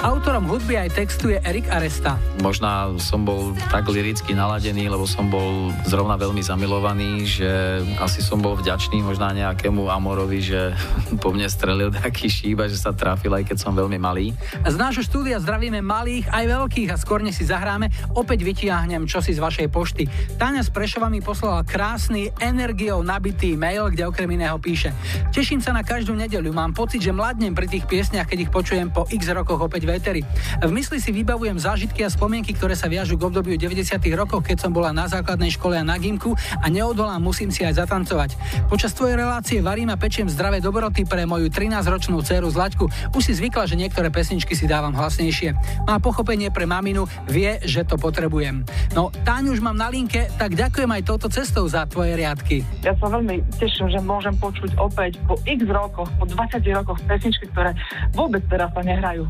[0.00, 2.16] Autorom hudby aj textu je Erik Aresta.
[2.40, 8.40] Možná som bol tak liricky naladený, lebo som bol zrovna veľmi zamilovaný, že asi som
[8.40, 10.72] bol vďačný možná nejakému Amorovi, že
[11.20, 14.32] po mne strelil taký šíba, že sa trafil, aj keď som veľmi malý.
[14.64, 19.44] Z nášho štúdia zdravíme malých aj veľkých a skôr si zahráme, opäť vytiahnem čosi z
[19.44, 20.08] vašej pošty.
[20.40, 24.96] Táňa z Prešova mi poslala krásny, energiou nabitý mail, kde okrem iného píše
[25.28, 28.88] Teším sa na každú nedeľu, mám pocit, že mladnem pri tých piesniach, keď ich počujem
[28.88, 30.22] po x rokoch opäť v éteri.
[30.62, 33.98] V mysli si vybavujem zážitky a spomienky, ktoré sa viažu k obdobiu 90.
[34.14, 37.82] rokov, keď som bola na základnej škole a na gimku a neodolám, musím si aj
[37.82, 38.38] zatancovať.
[38.70, 42.86] Počas tvojej relácie varím a pečiem zdravé dobroty pre moju 13-ročnú dceru Zlaťku.
[43.10, 45.58] Už si zvykla, že niektoré pesničky si dávam hlasnejšie.
[45.90, 48.62] Má pochopenie pre maminu, vie, že to potrebujem.
[48.94, 52.62] No, Táňu už mám na linke, tak ďakujem aj touto cestou za tvoje riadky.
[52.86, 57.48] Ja sa veľmi teším, že môžem počuť opäť po x rokoch, po 20 rokoch pesničky,
[57.50, 57.74] ktoré
[58.14, 59.24] vôbec teraz sa nehrajú.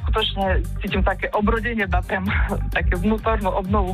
[0.00, 2.24] Neskutočne cítim také obrodenie, priam
[2.76, 3.92] také vnútornú obnovu,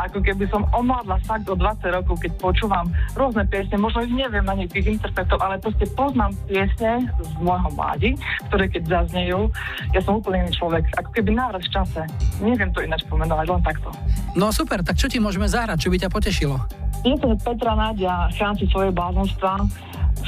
[0.00, 4.48] ako keby som omladla fakt o 20 rokov, keď počúvam rôzne piesne, možno ich neviem
[4.48, 8.16] ani tých interpretov, ale proste poznám piesne z môjho mládi,
[8.48, 9.52] ktoré keď zaznejú,
[9.92, 12.00] ja som úplne iný človek, ako keby návrat v čase.
[12.40, 13.92] Neviem to ináč pomenovať, len takto.
[14.32, 16.56] No super, tak čo ti môžeme zahrať, čo by ťa potešilo?
[17.04, 19.68] Je to Petra Nádia, chránci svoje blázonstva.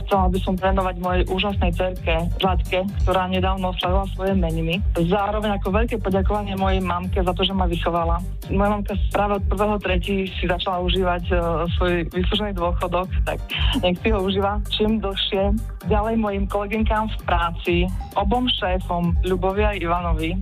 [0.04, 4.82] Chcela by som venovať mojej úžasnej cerke Zlatke, ktorá nedávno oslavila svoje meniny.
[4.98, 8.18] Zároveň ako veľké poďakovanie mojej mamke za to, že ma vychovala.
[8.50, 13.38] Moja mamka práve od prvého tretí si začala užívať uh, svoj vyslúžený dôchodok, tak
[13.80, 15.54] nech si ho užíva čím dlhšie.
[15.88, 17.74] Ďalej mojim koleginkám v práci,
[18.16, 20.36] obom šéfom Ľubovi a Ivanovi,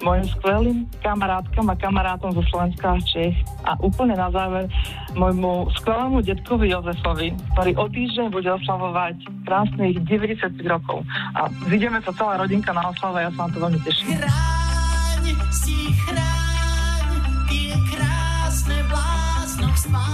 [0.00, 3.36] mojim skvelým kamarátkam a kamarátom zo Slovenska a Čech
[3.68, 4.68] a úplne na záver
[5.16, 8.95] môjmu skvelému detkovi Jozefovi, ktorý o týždeň bude oslavovať
[9.44, 11.04] krásnych 95 rokov.
[11.36, 14.16] A zídeme sa celá rodinka na oslave, ja sa na to veľmi teším.
[14.16, 17.08] Chráň si chráň
[17.50, 20.08] tie krásne bláznovstvá,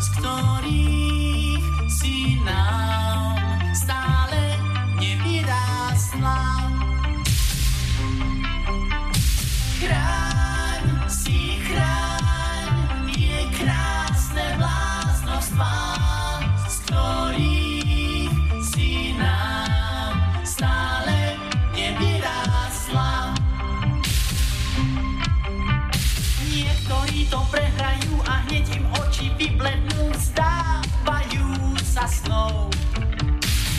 [0.00, 4.40] z ktorých si nám stále
[4.96, 6.38] nevyrástla.
[9.82, 10.82] Chráň
[11.12, 12.72] si chráň
[13.12, 15.91] tie krásne bláznovstvá, z
[27.32, 32.68] to prehrajú a hneď im oči vyblednú, vzdávajú sa snou.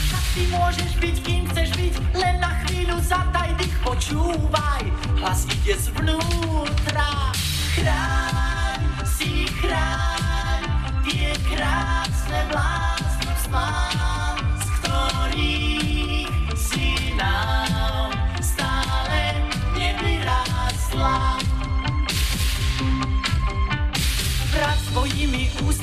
[0.09, 4.89] Tak ty môžeš byť, kým chceš byť, len na chvíľu zadaj dých, počúvaj,
[5.21, 7.29] hlas ide zvnútra.
[7.77, 10.61] Chráň si, chráň
[11.05, 17.82] tie krásne vlastné vzmán, z ktorých si nás.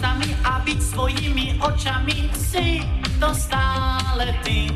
[0.00, 2.32] ustami a byť svojimi očami.
[2.32, 2.80] Si
[3.20, 4.72] to stále ty.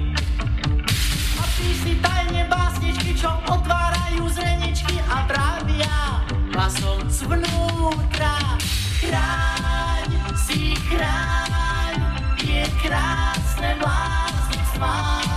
[1.41, 6.21] Opíš si tajne básničky, čo otvárajú zreničky a trávia
[6.53, 8.37] hlasom zvnútra.
[9.01, 11.97] Chráň si chráň,
[12.45, 15.34] je krásne vlastne smár.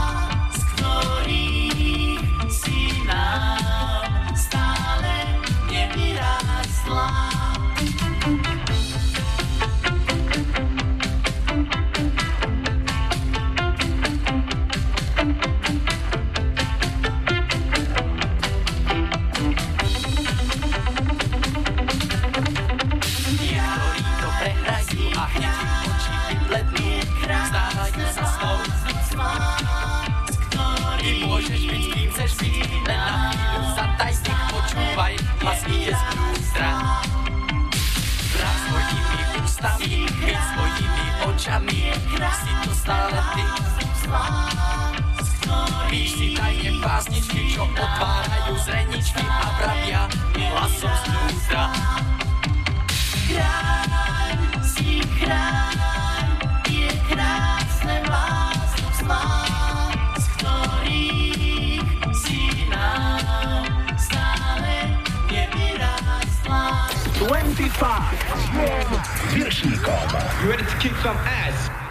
[70.47, 71.86] ready to kick some ass.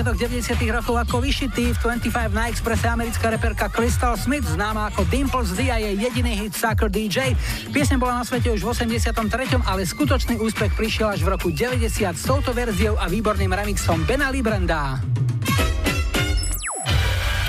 [0.00, 5.04] Začiatok 90 rokov ako vyšitý v 25 na Expresse americká reperka Crystal Smith, známa ako
[5.12, 7.36] Dimples D a jej jediný hit Sucker DJ.
[7.68, 12.16] Piesň bola na svete už v 83., ale skutočný úspech prišiel až v roku 90
[12.16, 15.09] s touto verziou a výborným remixom Bena Libranda.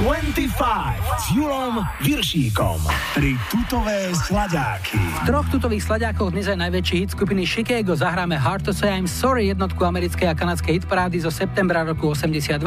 [0.01, 0.57] 25
[0.97, 2.81] s Julom Viršíkom.
[3.13, 4.97] Tri tutové sladáky.
[4.97, 9.05] V troch tutových sladiakoch dnes aj najväčší hit skupiny Chicago zahráme Hard to Say I'm
[9.05, 12.65] Sorry jednotku americkej a kanadskej hitparády zo septembra roku 82.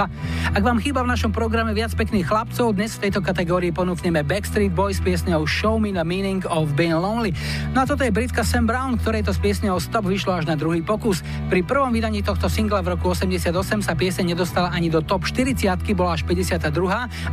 [0.54, 4.70] Ak vám chýba v našom programe viac pekných chlapcov, dnes v tejto kategórii ponúkneme Backstreet
[4.70, 7.34] Boys s piesňou Show Me the Meaning of Being Lonely.
[7.74, 10.54] No a toto je Britka Sam Brown, ktorej to s piesňou Stop vyšlo až na
[10.54, 11.26] druhý pokus.
[11.44, 15.76] Pri prvom vydaní tohto singla v roku 88 sa pieseň nedostala ani do top 40,
[15.92, 16.72] bola až 52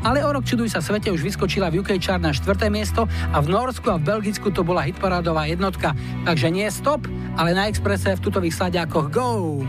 [0.03, 2.67] ale o rok Čuduj sa svete už vyskočila v UK chart na 4.
[2.67, 5.95] miesto a v Norsku a v Belgicku to bola hitparádová jednotka.
[6.27, 7.07] Takže nie stop,
[7.39, 9.63] ale na Exprese v tutových sladiakoch go!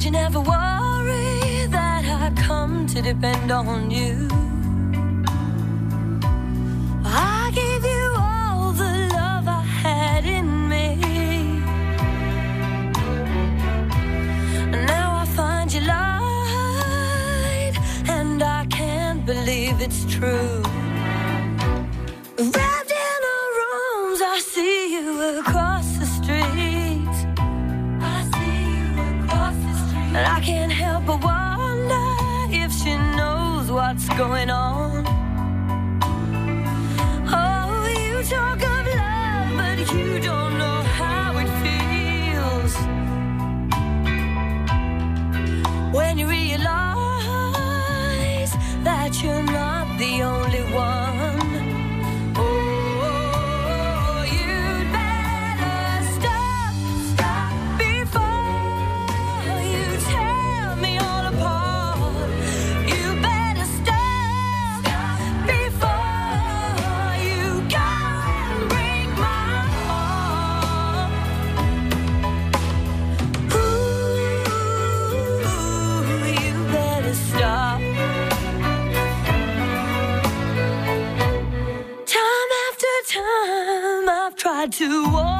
[0.00, 4.29] Did you never worry that I come to depend on you?
[19.90, 20.62] It's true.
[22.38, 27.16] Wrapped in our rooms, I see you across the street.
[28.14, 28.86] I see you
[29.18, 30.16] across the street.
[30.16, 32.06] And I can't help but wonder
[32.62, 35.04] if she knows what's going on.
[37.42, 37.72] Oh,
[38.04, 38.62] you talk
[84.66, 85.39] to walk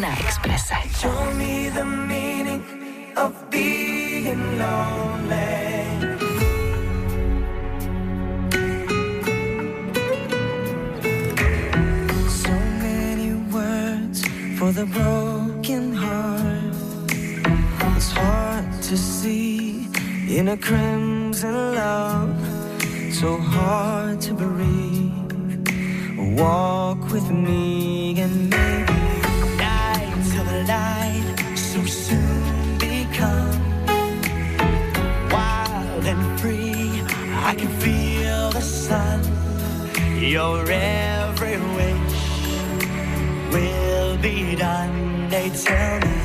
[0.00, 0.74] na Exprese.
[1.00, 2.62] Show me the meaning
[3.16, 5.84] of being lonely.
[12.28, 14.24] So many words
[14.58, 16.74] for the broken heart.
[17.96, 19.88] It's hard to see
[20.28, 22.32] in a crimson love.
[23.12, 25.68] So hard to breathe.
[26.38, 27.91] Walk with me
[40.32, 42.14] Your every wish
[43.52, 45.28] will be done.
[45.28, 46.21] They tell me,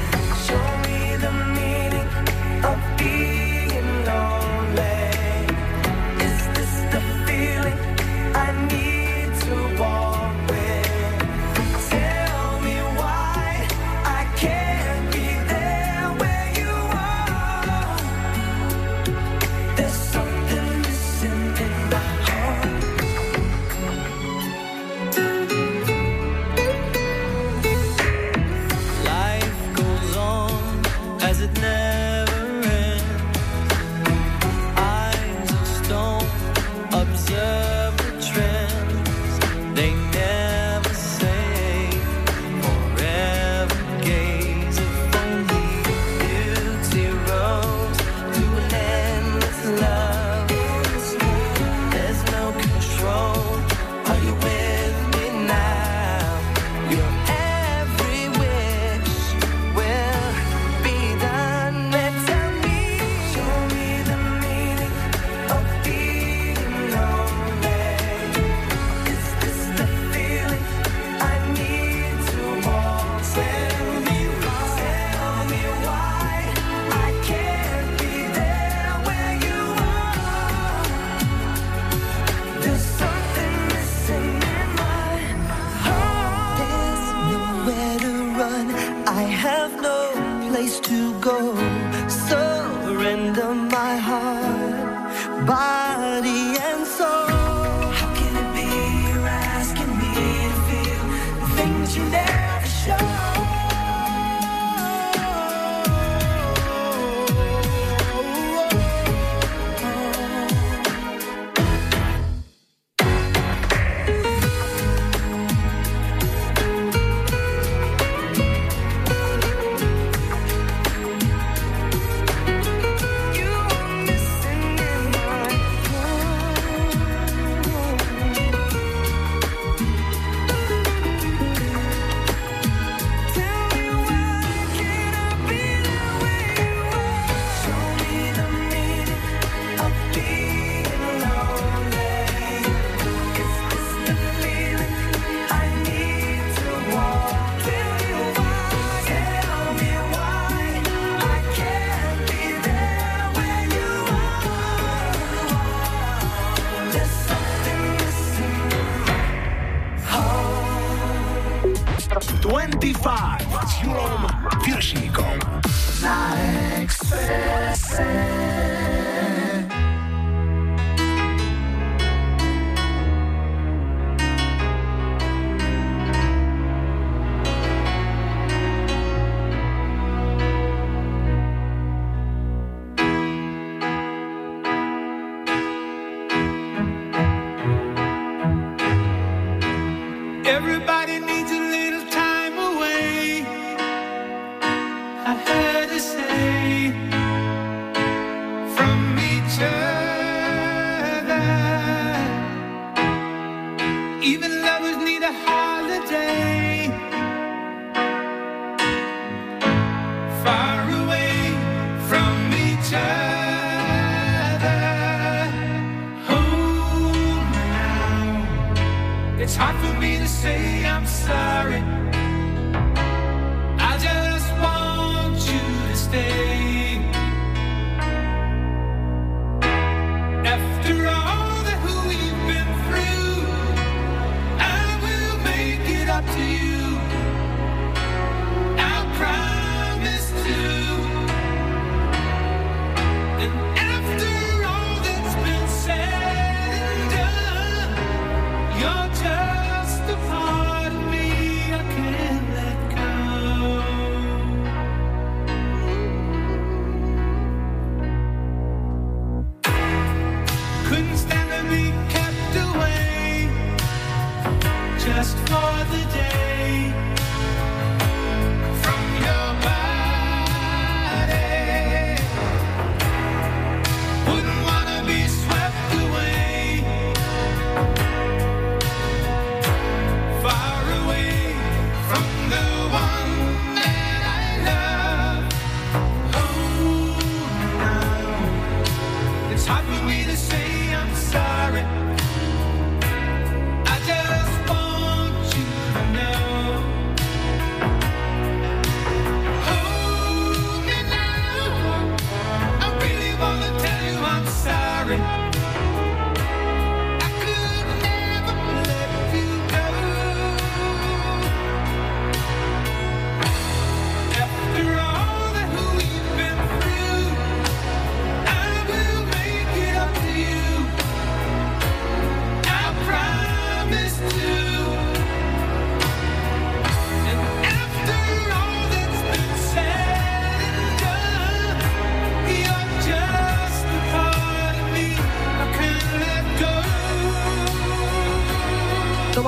[219.58, 222.17] It's hard for me to say I'm sorry.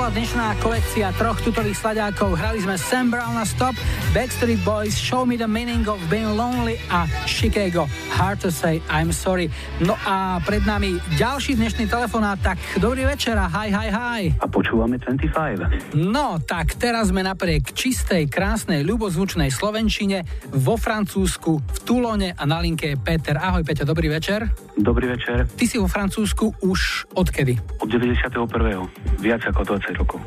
[0.10, 2.34] dnešná kolekcia troch tutových sladákov.
[2.34, 3.78] Hrali sme Sam Brown na Stop,
[4.10, 7.86] Backstreet Boys, Show Me the Meaning of Being Lonely a Chicago.
[8.10, 9.54] Hard to say I'm sorry.
[9.78, 14.22] No a pred nami ďalší dnešný telefonát, tak dobrý večera, hi, hi, hi.
[14.42, 15.94] A počúvame 25.
[15.94, 20.26] No, tak teraz sme napriek čistej, krásnej, ľubozvučnej Slovenčine
[20.58, 23.38] vo Francúzsku, v Toulone a na linke je Peter.
[23.38, 24.50] Ahoj Peťo, dobrý večer.
[24.74, 25.46] Dobrý večer.
[25.54, 27.62] Ty si vo Francúzsku už odkedy?
[27.84, 30.20] Od 91 viac ako 20 rokov.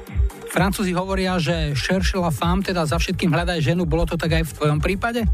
[0.52, 4.44] Francúzi hovoria, že cherche la femme, teda za všetkým hľadaj ženu, bolo to tak aj
[4.44, 5.24] v tvojom prípade?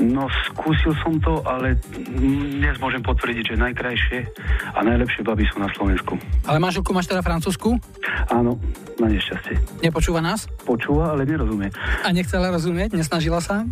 [0.00, 4.18] No, skúsil som to, ale dnes môžem potvrdiť, že najkrajšie
[4.76, 6.16] a najlepšie baby sú na Slovensku.
[6.48, 7.76] Ale manželku máš teda francúzsku?
[8.32, 8.56] Áno,
[8.96, 9.84] na nešťastie.
[9.84, 10.48] Nepočúva nás?
[10.64, 11.68] Počúva, ale nerozumie.
[12.04, 12.96] A nechcela rozumieť?
[12.96, 13.64] Nesnažila sa?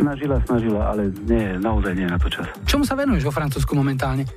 [0.00, 2.48] Snažila, snažila, ale nie, naozaj nie na to čas.
[2.68, 4.28] Čomu sa venuješ vo Francúzsku momentálne?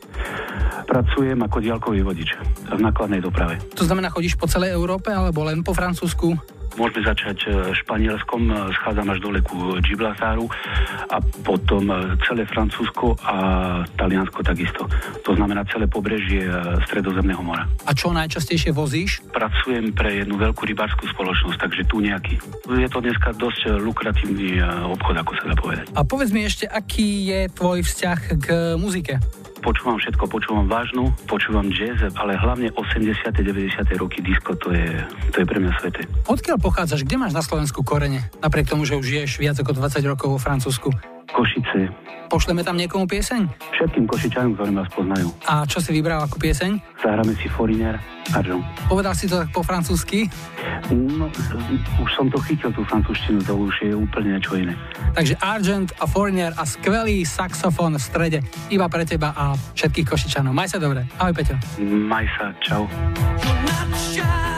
[0.86, 2.30] Pracujem ako diaľkový vodič
[2.70, 3.58] v nákladnej doprave.
[3.76, 6.56] To znamená, chodíš po celej Európe alebo len po Francúzsku?
[6.76, 10.44] Môžeme začať e, Španielskom, e, schádzam až dole ku Gibraltáru
[11.08, 13.36] a potom e, celé Francúzsko a
[13.96, 14.84] Taliansko takisto.
[15.24, 16.44] To znamená celé pobrežie
[16.84, 17.64] Stredozemného mora.
[17.88, 19.24] A čo najčastejšie vozíš?
[19.32, 22.36] Pracujem pre jednu veľkú rybárskú spoločnosť, takže tu nejaký.
[22.68, 24.60] Je to dneska dosť lukratívny
[24.92, 25.86] obchod, ako sa dá povedať.
[25.96, 28.46] A povedz mi ešte, aký je tvoj vzťah k
[28.76, 29.45] muzike?
[29.66, 33.34] Počúvam všetko, počúvam vážnu, počúvam jazz, ale hlavne 80.
[33.34, 33.82] 90.
[33.98, 34.86] roky disco, to je,
[35.34, 36.06] to je pre mňa sveté.
[36.30, 37.02] Odkiaľ pochádzaš?
[37.02, 38.30] Kde máš na Slovensku korene?
[38.46, 41.15] Napriek tomu, že už žiješ viac ako 20 rokov vo Francúzsku.
[41.32, 41.90] Košice.
[42.26, 43.46] Pošleme tam niekomu pieseň?
[43.78, 45.30] Všetkým košičanom, ktorí vás poznajú.
[45.46, 46.82] A čo si vybral ako pieseň?
[46.98, 48.02] Zahráme si Foreigner
[48.34, 48.66] a John.
[48.90, 50.26] Povedal si to tak po francúzsky?
[50.90, 51.30] No,
[52.02, 54.74] už som to chytil, tú francúzštinu, to už je úplne niečo iné.
[55.14, 58.40] Takže Argent a Foreigner a skvelý saxofón v strede
[58.74, 60.52] iba pre teba a všetkých košičanov.
[60.52, 61.06] Maj sa dobre.
[61.22, 61.56] Ahoj Peťo.
[61.86, 62.90] Maj sa, čau.
[63.70, 64.55] Last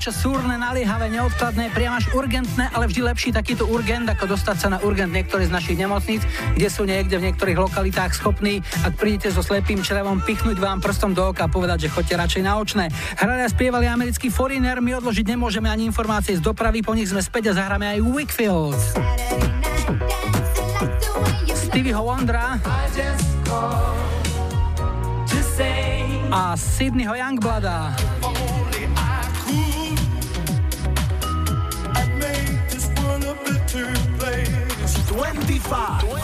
[0.00, 4.72] niečo súrne, naliehavé, neodkladné, priam až urgentné, ale vždy lepší takýto urgent, ako dostať sa
[4.72, 6.24] na urgent niektorý z našich nemocníc,
[6.56, 11.12] kde sú niekde v niektorých lokalitách schopní, ak prídete so slepým črevom, pichnúť vám prstom
[11.12, 12.88] do oka a povedať, že chodte radšej na očné.
[13.20, 17.20] Hrali a spievali americký Foreigner, my odložiť nemôžeme ani informácie z dopravy, po nich sme
[17.20, 18.80] späť a zahráme aj Wickfield.
[21.52, 22.56] Stevieho Wondra
[26.32, 27.92] a Sydneyho Youngblada.
[35.70, 36.19] five.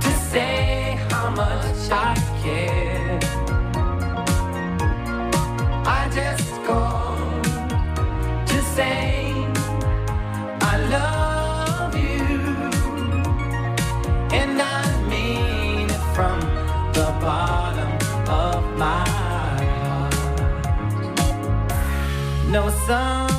[0.00, 3.18] to say how much I care.
[5.84, 7.44] I just called
[8.50, 9.34] to say
[10.72, 12.24] I love you,
[14.40, 16.40] and I mean it from
[16.96, 17.92] the bottom
[18.44, 20.14] of my heart.
[22.50, 23.33] No, some.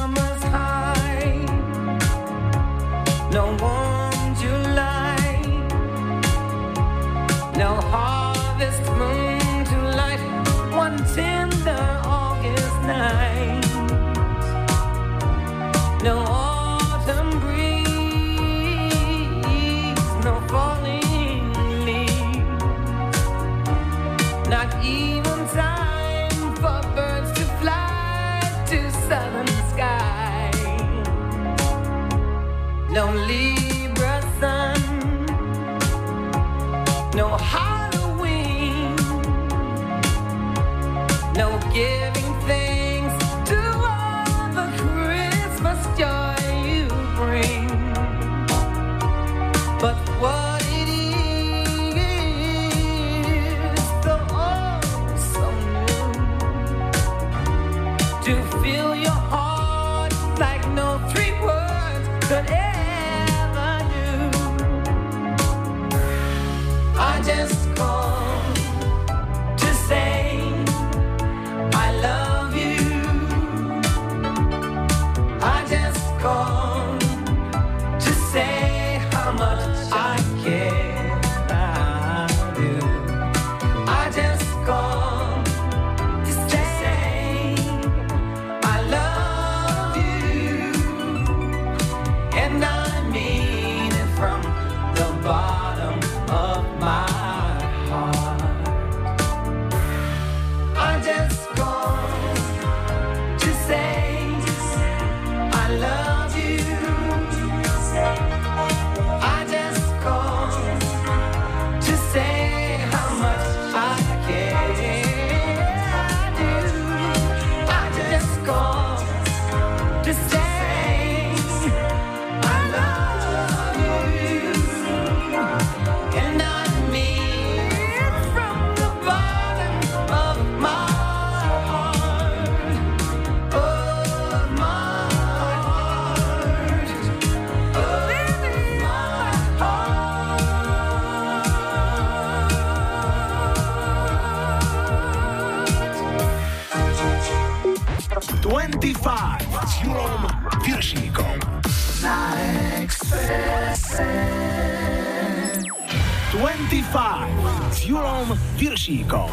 [158.25, 159.29] Julom Viršíkom.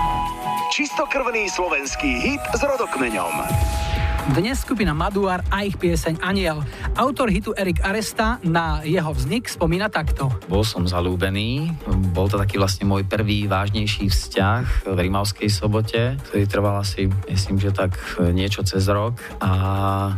[0.69, 3.33] Čistokrvný slovenský hit s rodokmeňom.
[4.31, 6.63] Dnes skupina Maduar a ich pieseň Aniel.
[6.95, 10.31] Autor hitu Erik Aresta na jeho vznik spomína takto.
[10.47, 11.75] Bol som zalúbený,
[12.15, 17.59] bol to taký vlastne môj prvý vážnejší vzťah v Rimavskej sobote, ktorý trval asi, myslím,
[17.59, 17.99] že tak
[18.31, 19.19] niečo cez rok.
[19.43, 19.51] A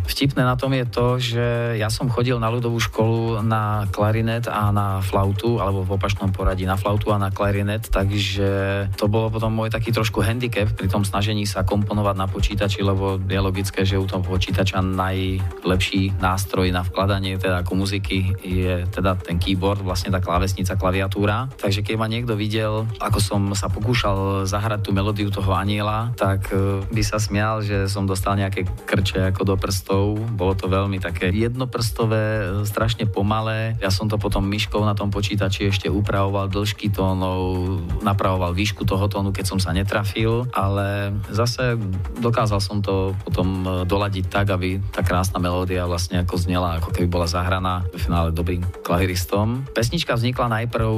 [0.05, 4.69] vtipné na tom je to, že ja som chodil na ľudovú školu na klarinet a
[4.69, 9.49] na flautu, alebo v opačnom poradí na flautu a na klarinet, takže to bolo potom
[9.49, 13.94] môj taký trošku handicap pri tom snažení sa komponovať na počítači, lebo je logické, že
[13.99, 20.09] u toho počítača najlepší nástroj na vkladanie teda ako muziky je teda ten keyboard, vlastne
[20.09, 21.53] tá klávesnica, klaviatúra.
[21.61, 26.49] Takže keď ma niekto videl, ako som sa pokúšal zahrať tú melódiu toho aniela, tak
[26.51, 30.17] e, by sa smial, že som dostal nejaké krče ako do prstov.
[30.35, 33.77] Bolo to veľmi také jednoprstové, e, strašne pomalé.
[33.81, 39.05] Ja som to potom myškou na tom počítači ešte upravoval dĺžky tónov, napravoval výšku toho
[39.09, 41.77] tónu, keď som sa netrafil, ale zase
[42.21, 46.91] dokázal som to potom e, doladiť tak, aby tá krásna melódia vlastne ako znela, ako
[46.93, 49.65] keby bola zahraná v finále dobrým klaviristom.
[49.73, 50.89] Pesnička vznikla najprv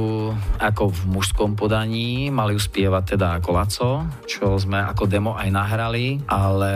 [0.59, 3.91] ako v mužskom podaní, mali ju spievať teda ako Laco,
[4.25, 6.73] čo sme ako demo aj nahrali, ale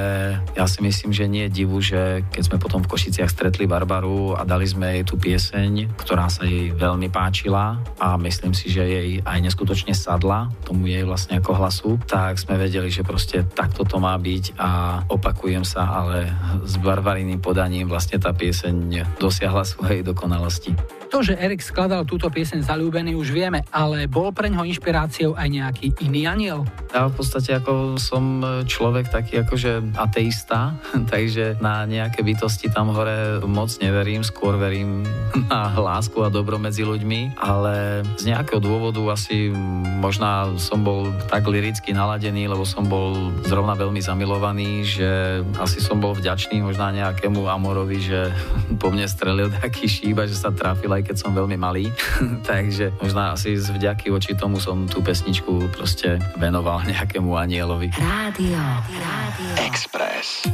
[0.56, 4.36] ja si myslím, že nie je divu, že keď sme potom v Košiciach stretli Barbaru
[4.36, 8.84] a dali sme jej tú pieseň, ktorá sa jej veľmi páčila a myslím si, že
[8.86, 13.84] jej aj neskutočne sadla tomu jej vlastne ako hlasu, tak sme vedeli, že proste takto
[13.84, 16.34] to má byť a opakujem sa, ale
[16.66, 20.74] s barbariným podaním vlastne tá pieseň dosiahla svojej dokonalosti.
[21.12, 25.48] To, že Erik skladal túto pieseň zalúbený už vieme, ale bol pre ňo inšpiráciou aj
[25.52, 26.64] nejaký iný aniel?
[26.96, 30.80] Ja v podstate ako som človek taký akože ateista,
[31.12, 35.04] takže na nejaké bytosti tam hore moc neverím, skôr verím
[35.52, 39.52] na lásku a dobro medzi ľuďmi, ale z nejakého dôvodu asi
[40.00, 45.91] možná som bol tak liricky naladený, lebo som bol zrovna veľmi zamilovaný, že asi som
[45.92, 48.32] som bol vďačný možná nejakému Amorovi, že
[48.82, 51.92] po mne strelil taký šíba, že sa trafil aj keď som veľmi malý.
[52.48, 57.92] Takže možná asi z vďaky voči tomu som tú pesničku proste venoval nejakému anielovi.
[58.00, 59.52] Rádio, rádio.
[59.68, 60.48] Express.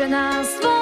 [0.00, 0.79] že nás tvoj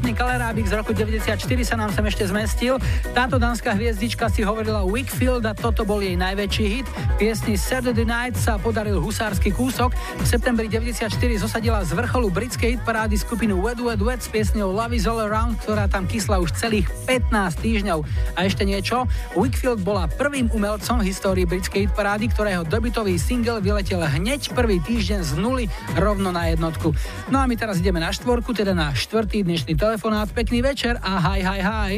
[0.00, 2.80] letný kalerábik z roku 94 sa nám sem ešte zmestil.
[3.12, 6.88] Táto dánska hviezdička si hovorila Wickfield a toto bol jej najväčší hit.
[7.20, 9.92] Piesni Saturday Night sa podaril husársky kúsok.
[9.92, 14.96] V septembri 94 zosadila z vrcholu britskej hitparády skupinu Wet Wet Wet s piesňou Love
[14.96, 18.08] is All Around, ktorá tam kysla už celých 15 týždňov.
[18.40, 19.04] A ešte niečo,
[19.36, 25.20] Wickfield bola prvým umelcom v histórii britskej hitparády, ktorého debutový single vyletel hneď prvý týždeň
[25.20, 25.68] z nuly
[26.00, 26.96] rovno na jednotku.
[27.28, 30.32] No a my teraz ideme na štvorku, teda na štvrtý dnešný telefonát.
[30.32, 31.92] Pekný večer a hi, hi, hi.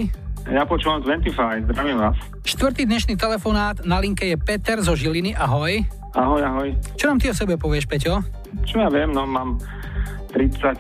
[0.51, 2.19] Ja počúvam 25, zdravím vás.
[2.63, 5.83] Štvrtý dnešný telefonát, na linke je Peter zo Žiliny, ahoj.
[6.15, 6.71] Ahoj, ahoj.
[6.95, 8.23] Čo nám ty o sebe povieš, Peťo?
[8.63, 9.59] Čo ja viem, no mám
[10.31, 10.79] 38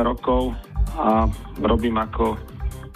[0.00, 0.56] rokov
[0.96, 1.28] a
[1.60, 2.40] robím ako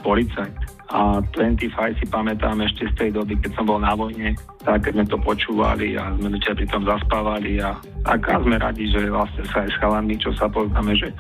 [0.01, 0.57] policajt.
[0.97, 4.33] A 25 si pamätám ešte z tej doby, keď som bol na vojne,
[4.65, 8.57] tak keď sme to počúvali a sme večer pri tom zaspávali a tak a sme
[8.57, 11.13] radi, že vlastne sa aj s chalami, čo sa poznáme, že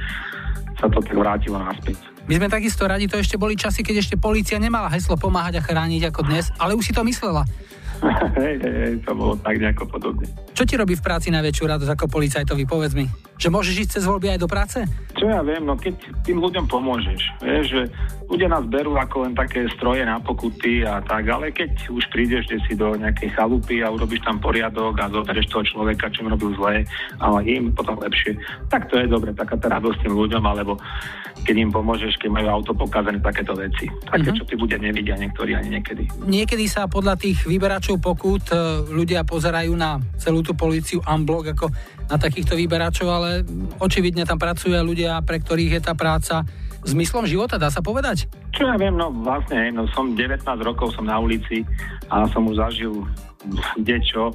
[0.81, 2.15] sa to tak vrátilo naspäť.
[2.27, 5.65] My sme takisto radi, to ešte boli časy, keď ešte polícia nemala heslo pomáhať a
[5.65, 7.47] chrániť ako dnes, ale už si to myslela.
[8.40, 10.27] hej, hej, hej, to bolo tak nejako podobne.
[10.56, 13.05] Čo ti robí v práci najväčšiu radosť ako policajtovi, povedz mi?
[13.36, 14.78] Že môžeš ísť cez voľby aj do práce?
[15.12, 15.93] Čo ja viem, no keď
[16.24, 17.82] tým ľuďom pomôžeš, vieš, že
[18.24, 22.48] ľudia nás berú ako len také stroje na pokuty a tak, ale keď už prídeš
[22.48, 26.32] kde si do nejakej chalupy a urobíš tam poriadok a zoberieš toho človeka, čo im
[26.32, 26.89] robil zlé,
[27.20, 28.40] ale im potom lepšie,
[28.73, 30.81] tak to je dobre, taká tá radosť tým ľuďom, alebo
[31.44, 33.86] keď im pomôžeš, keď majú auto pokazané, takéto veci.
[34.09, 34.36] Také, Mhm.
[34.40, 36.09] čo tí ľudia nevidia niektorí ani niekedy.
[36.24, 38.58] Niekedy sa podľa tých vyberačov pokút e,
[38.90, 41.70] ľudia pozerajú na celú tú políciu unblock ako
[42.10, 43.30] na takýchto vyberačov, ale
[43.78, 46.42] očividne tam pracujú ľudia, pre ktorých je tá práca
[46.82, 48.26] zmyslom života, dá sa povedať?
[48.54, 51.62] Čo ja viem, no vlastne, no som 19 rokov som na ulici
[52.10, 53.06] a som už zažil
[53.88, 54.34] dečo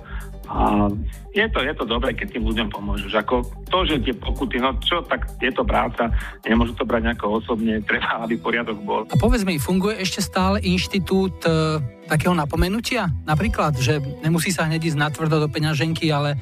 [0.51, 0.91] a
[1.31, 3.23] je to, je to dobré, keď tým ľuďom pomôžeš.
[3.23, 6.11] Ako to, že tie pokuty, no čo, tak je to práca,
[6.43, 9.07] nemôžu to brať nejako osobne, treba, aby poriadok bol.
[9.07, 11.79] A povedz mi, funguje ešte stále inštitút e,
[12.11, 13.07] takého napomenutia?
[13.23, 16.35] Napríklad, že nemusí sa hneď ísť natvrdo do peňaženky, ale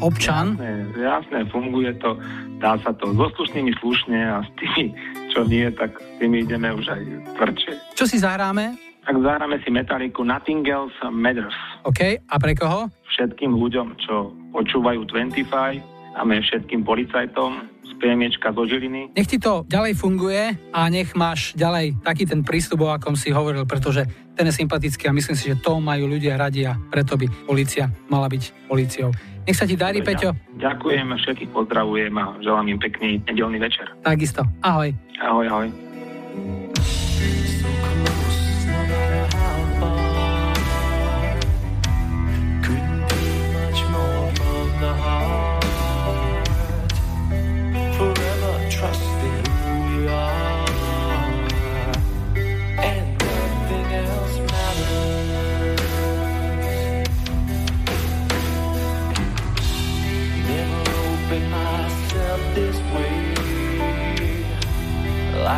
[0.00, 0.56] občan?
[0.56, 2.16] Jasné, jasné, funguje to,
[2.56, 4.96] dá sa to so slušnými slušne a s tými,
[5.28, 7.02] čo nie, tak s tými ideme už aj
[7.36, 7.72] tvrdšie.
[8.00, 8.91] Čo si zahráme?
[9.02, 11.58] Tak zahráme si metaliku Nothing Else Matters.
[11.82, 12.86] OK, a pre koho?
[13.10, 19.16] Všetkým ľuďom, čo počúvajú 25, a my všetkým policajtom z PMEčka zo Žiliny.
[19.16, 23.32] Nech ti to ďalej funguje a nech máš ďalej taký ten prístup, o akom si
[23.32, 24.04] hovoril, pretože
[24.36, 27.88] ten je sympatický a myslím si, že to majú ľudia radi a preto by policia
[28.12, 29.10] mala byť policiou.
[29.42, 30.30] Nech sa ti darí, Peťo.
[30.62, 33.90] Ďakujem, všetkých pozdravujem a želám im pekný nedelný večer.
[34.06, 34.46] Takisto.
[34.62, 34.94] Ahoj.
[35.18, 35.91] Ahoj, ahoj.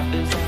[0.05, 0.44] happens.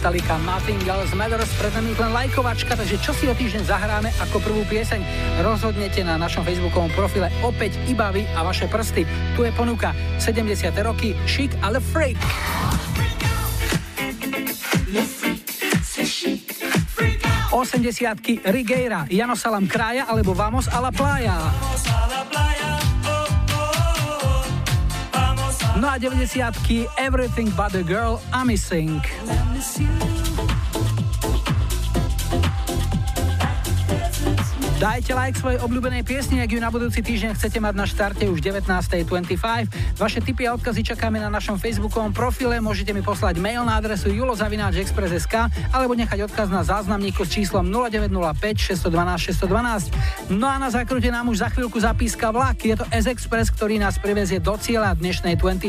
[0.00, 4.40] Metallica Nothing Else Matters, pred nami len lajkovačka, takže čo si o týždeň zahráme ako
[4.40, 4.96] prvú pieseň,
[5.44, 9.04] rozhodnete na našom facebookovom profile opäť iba vy a vaše prsty.
[9.36, 10.72] Tu je ponuka 70.
[10.80, 12.16] roky Chic ale Freak.
[17.52, 21.36] 80 Rigueira, Jano Salam Kraja alebo Vamos a la Playa.
[25.76, 29.04] No a 90 Everything but a Girl, I'm Missing.
[34.80, 38.40] Dajte like svojej obľúbenej piesni, ak ju na budúci týždeň chcete mať na štarte už
[38.40, 39.68] 19.25.
[40.00, 42.56] Vaše tipy a odkazy čakáme na našom facebookovom profile.
[42.56, 48.80] Môžete mi poslať mail na adresu julozavináčexpress.sk alebo nechať odkaz na záznamníku s číslom 0905
[48.80, 50.32] 612 612.
[50.32, 52.64] No a na zakrute nám už za chvíľku zapíska vlak.
[52.64, 55.68] Je to S-Express, ktorý nás privezie do cieľa dnešnej 25.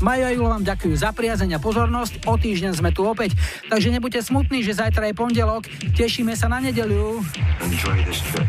[0.00, 2.24] Majo a Julo vám ďakujú za priazeň a pozornosť.
[2.32, 3.36] O týždeň sme tu opäť.
[3.68, 5.68] Takže nebuďte smutní, že zajtra je pondelok.
[6.00, 7.20] Tešíme sa na nedeliu.
[7.60, 8.48] Enjoy this trip.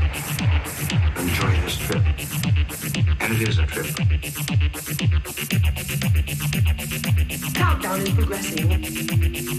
[1.20, 2.41] Enjoy this trip.
[3.32, 3.86] And it is a trip.
[7.54, 8.70] Countdown is progressing.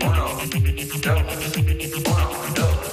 [0.03, 0.27] Uno,
[1.01, 1.57] dos,
[2.07, 2.92] uno, dos.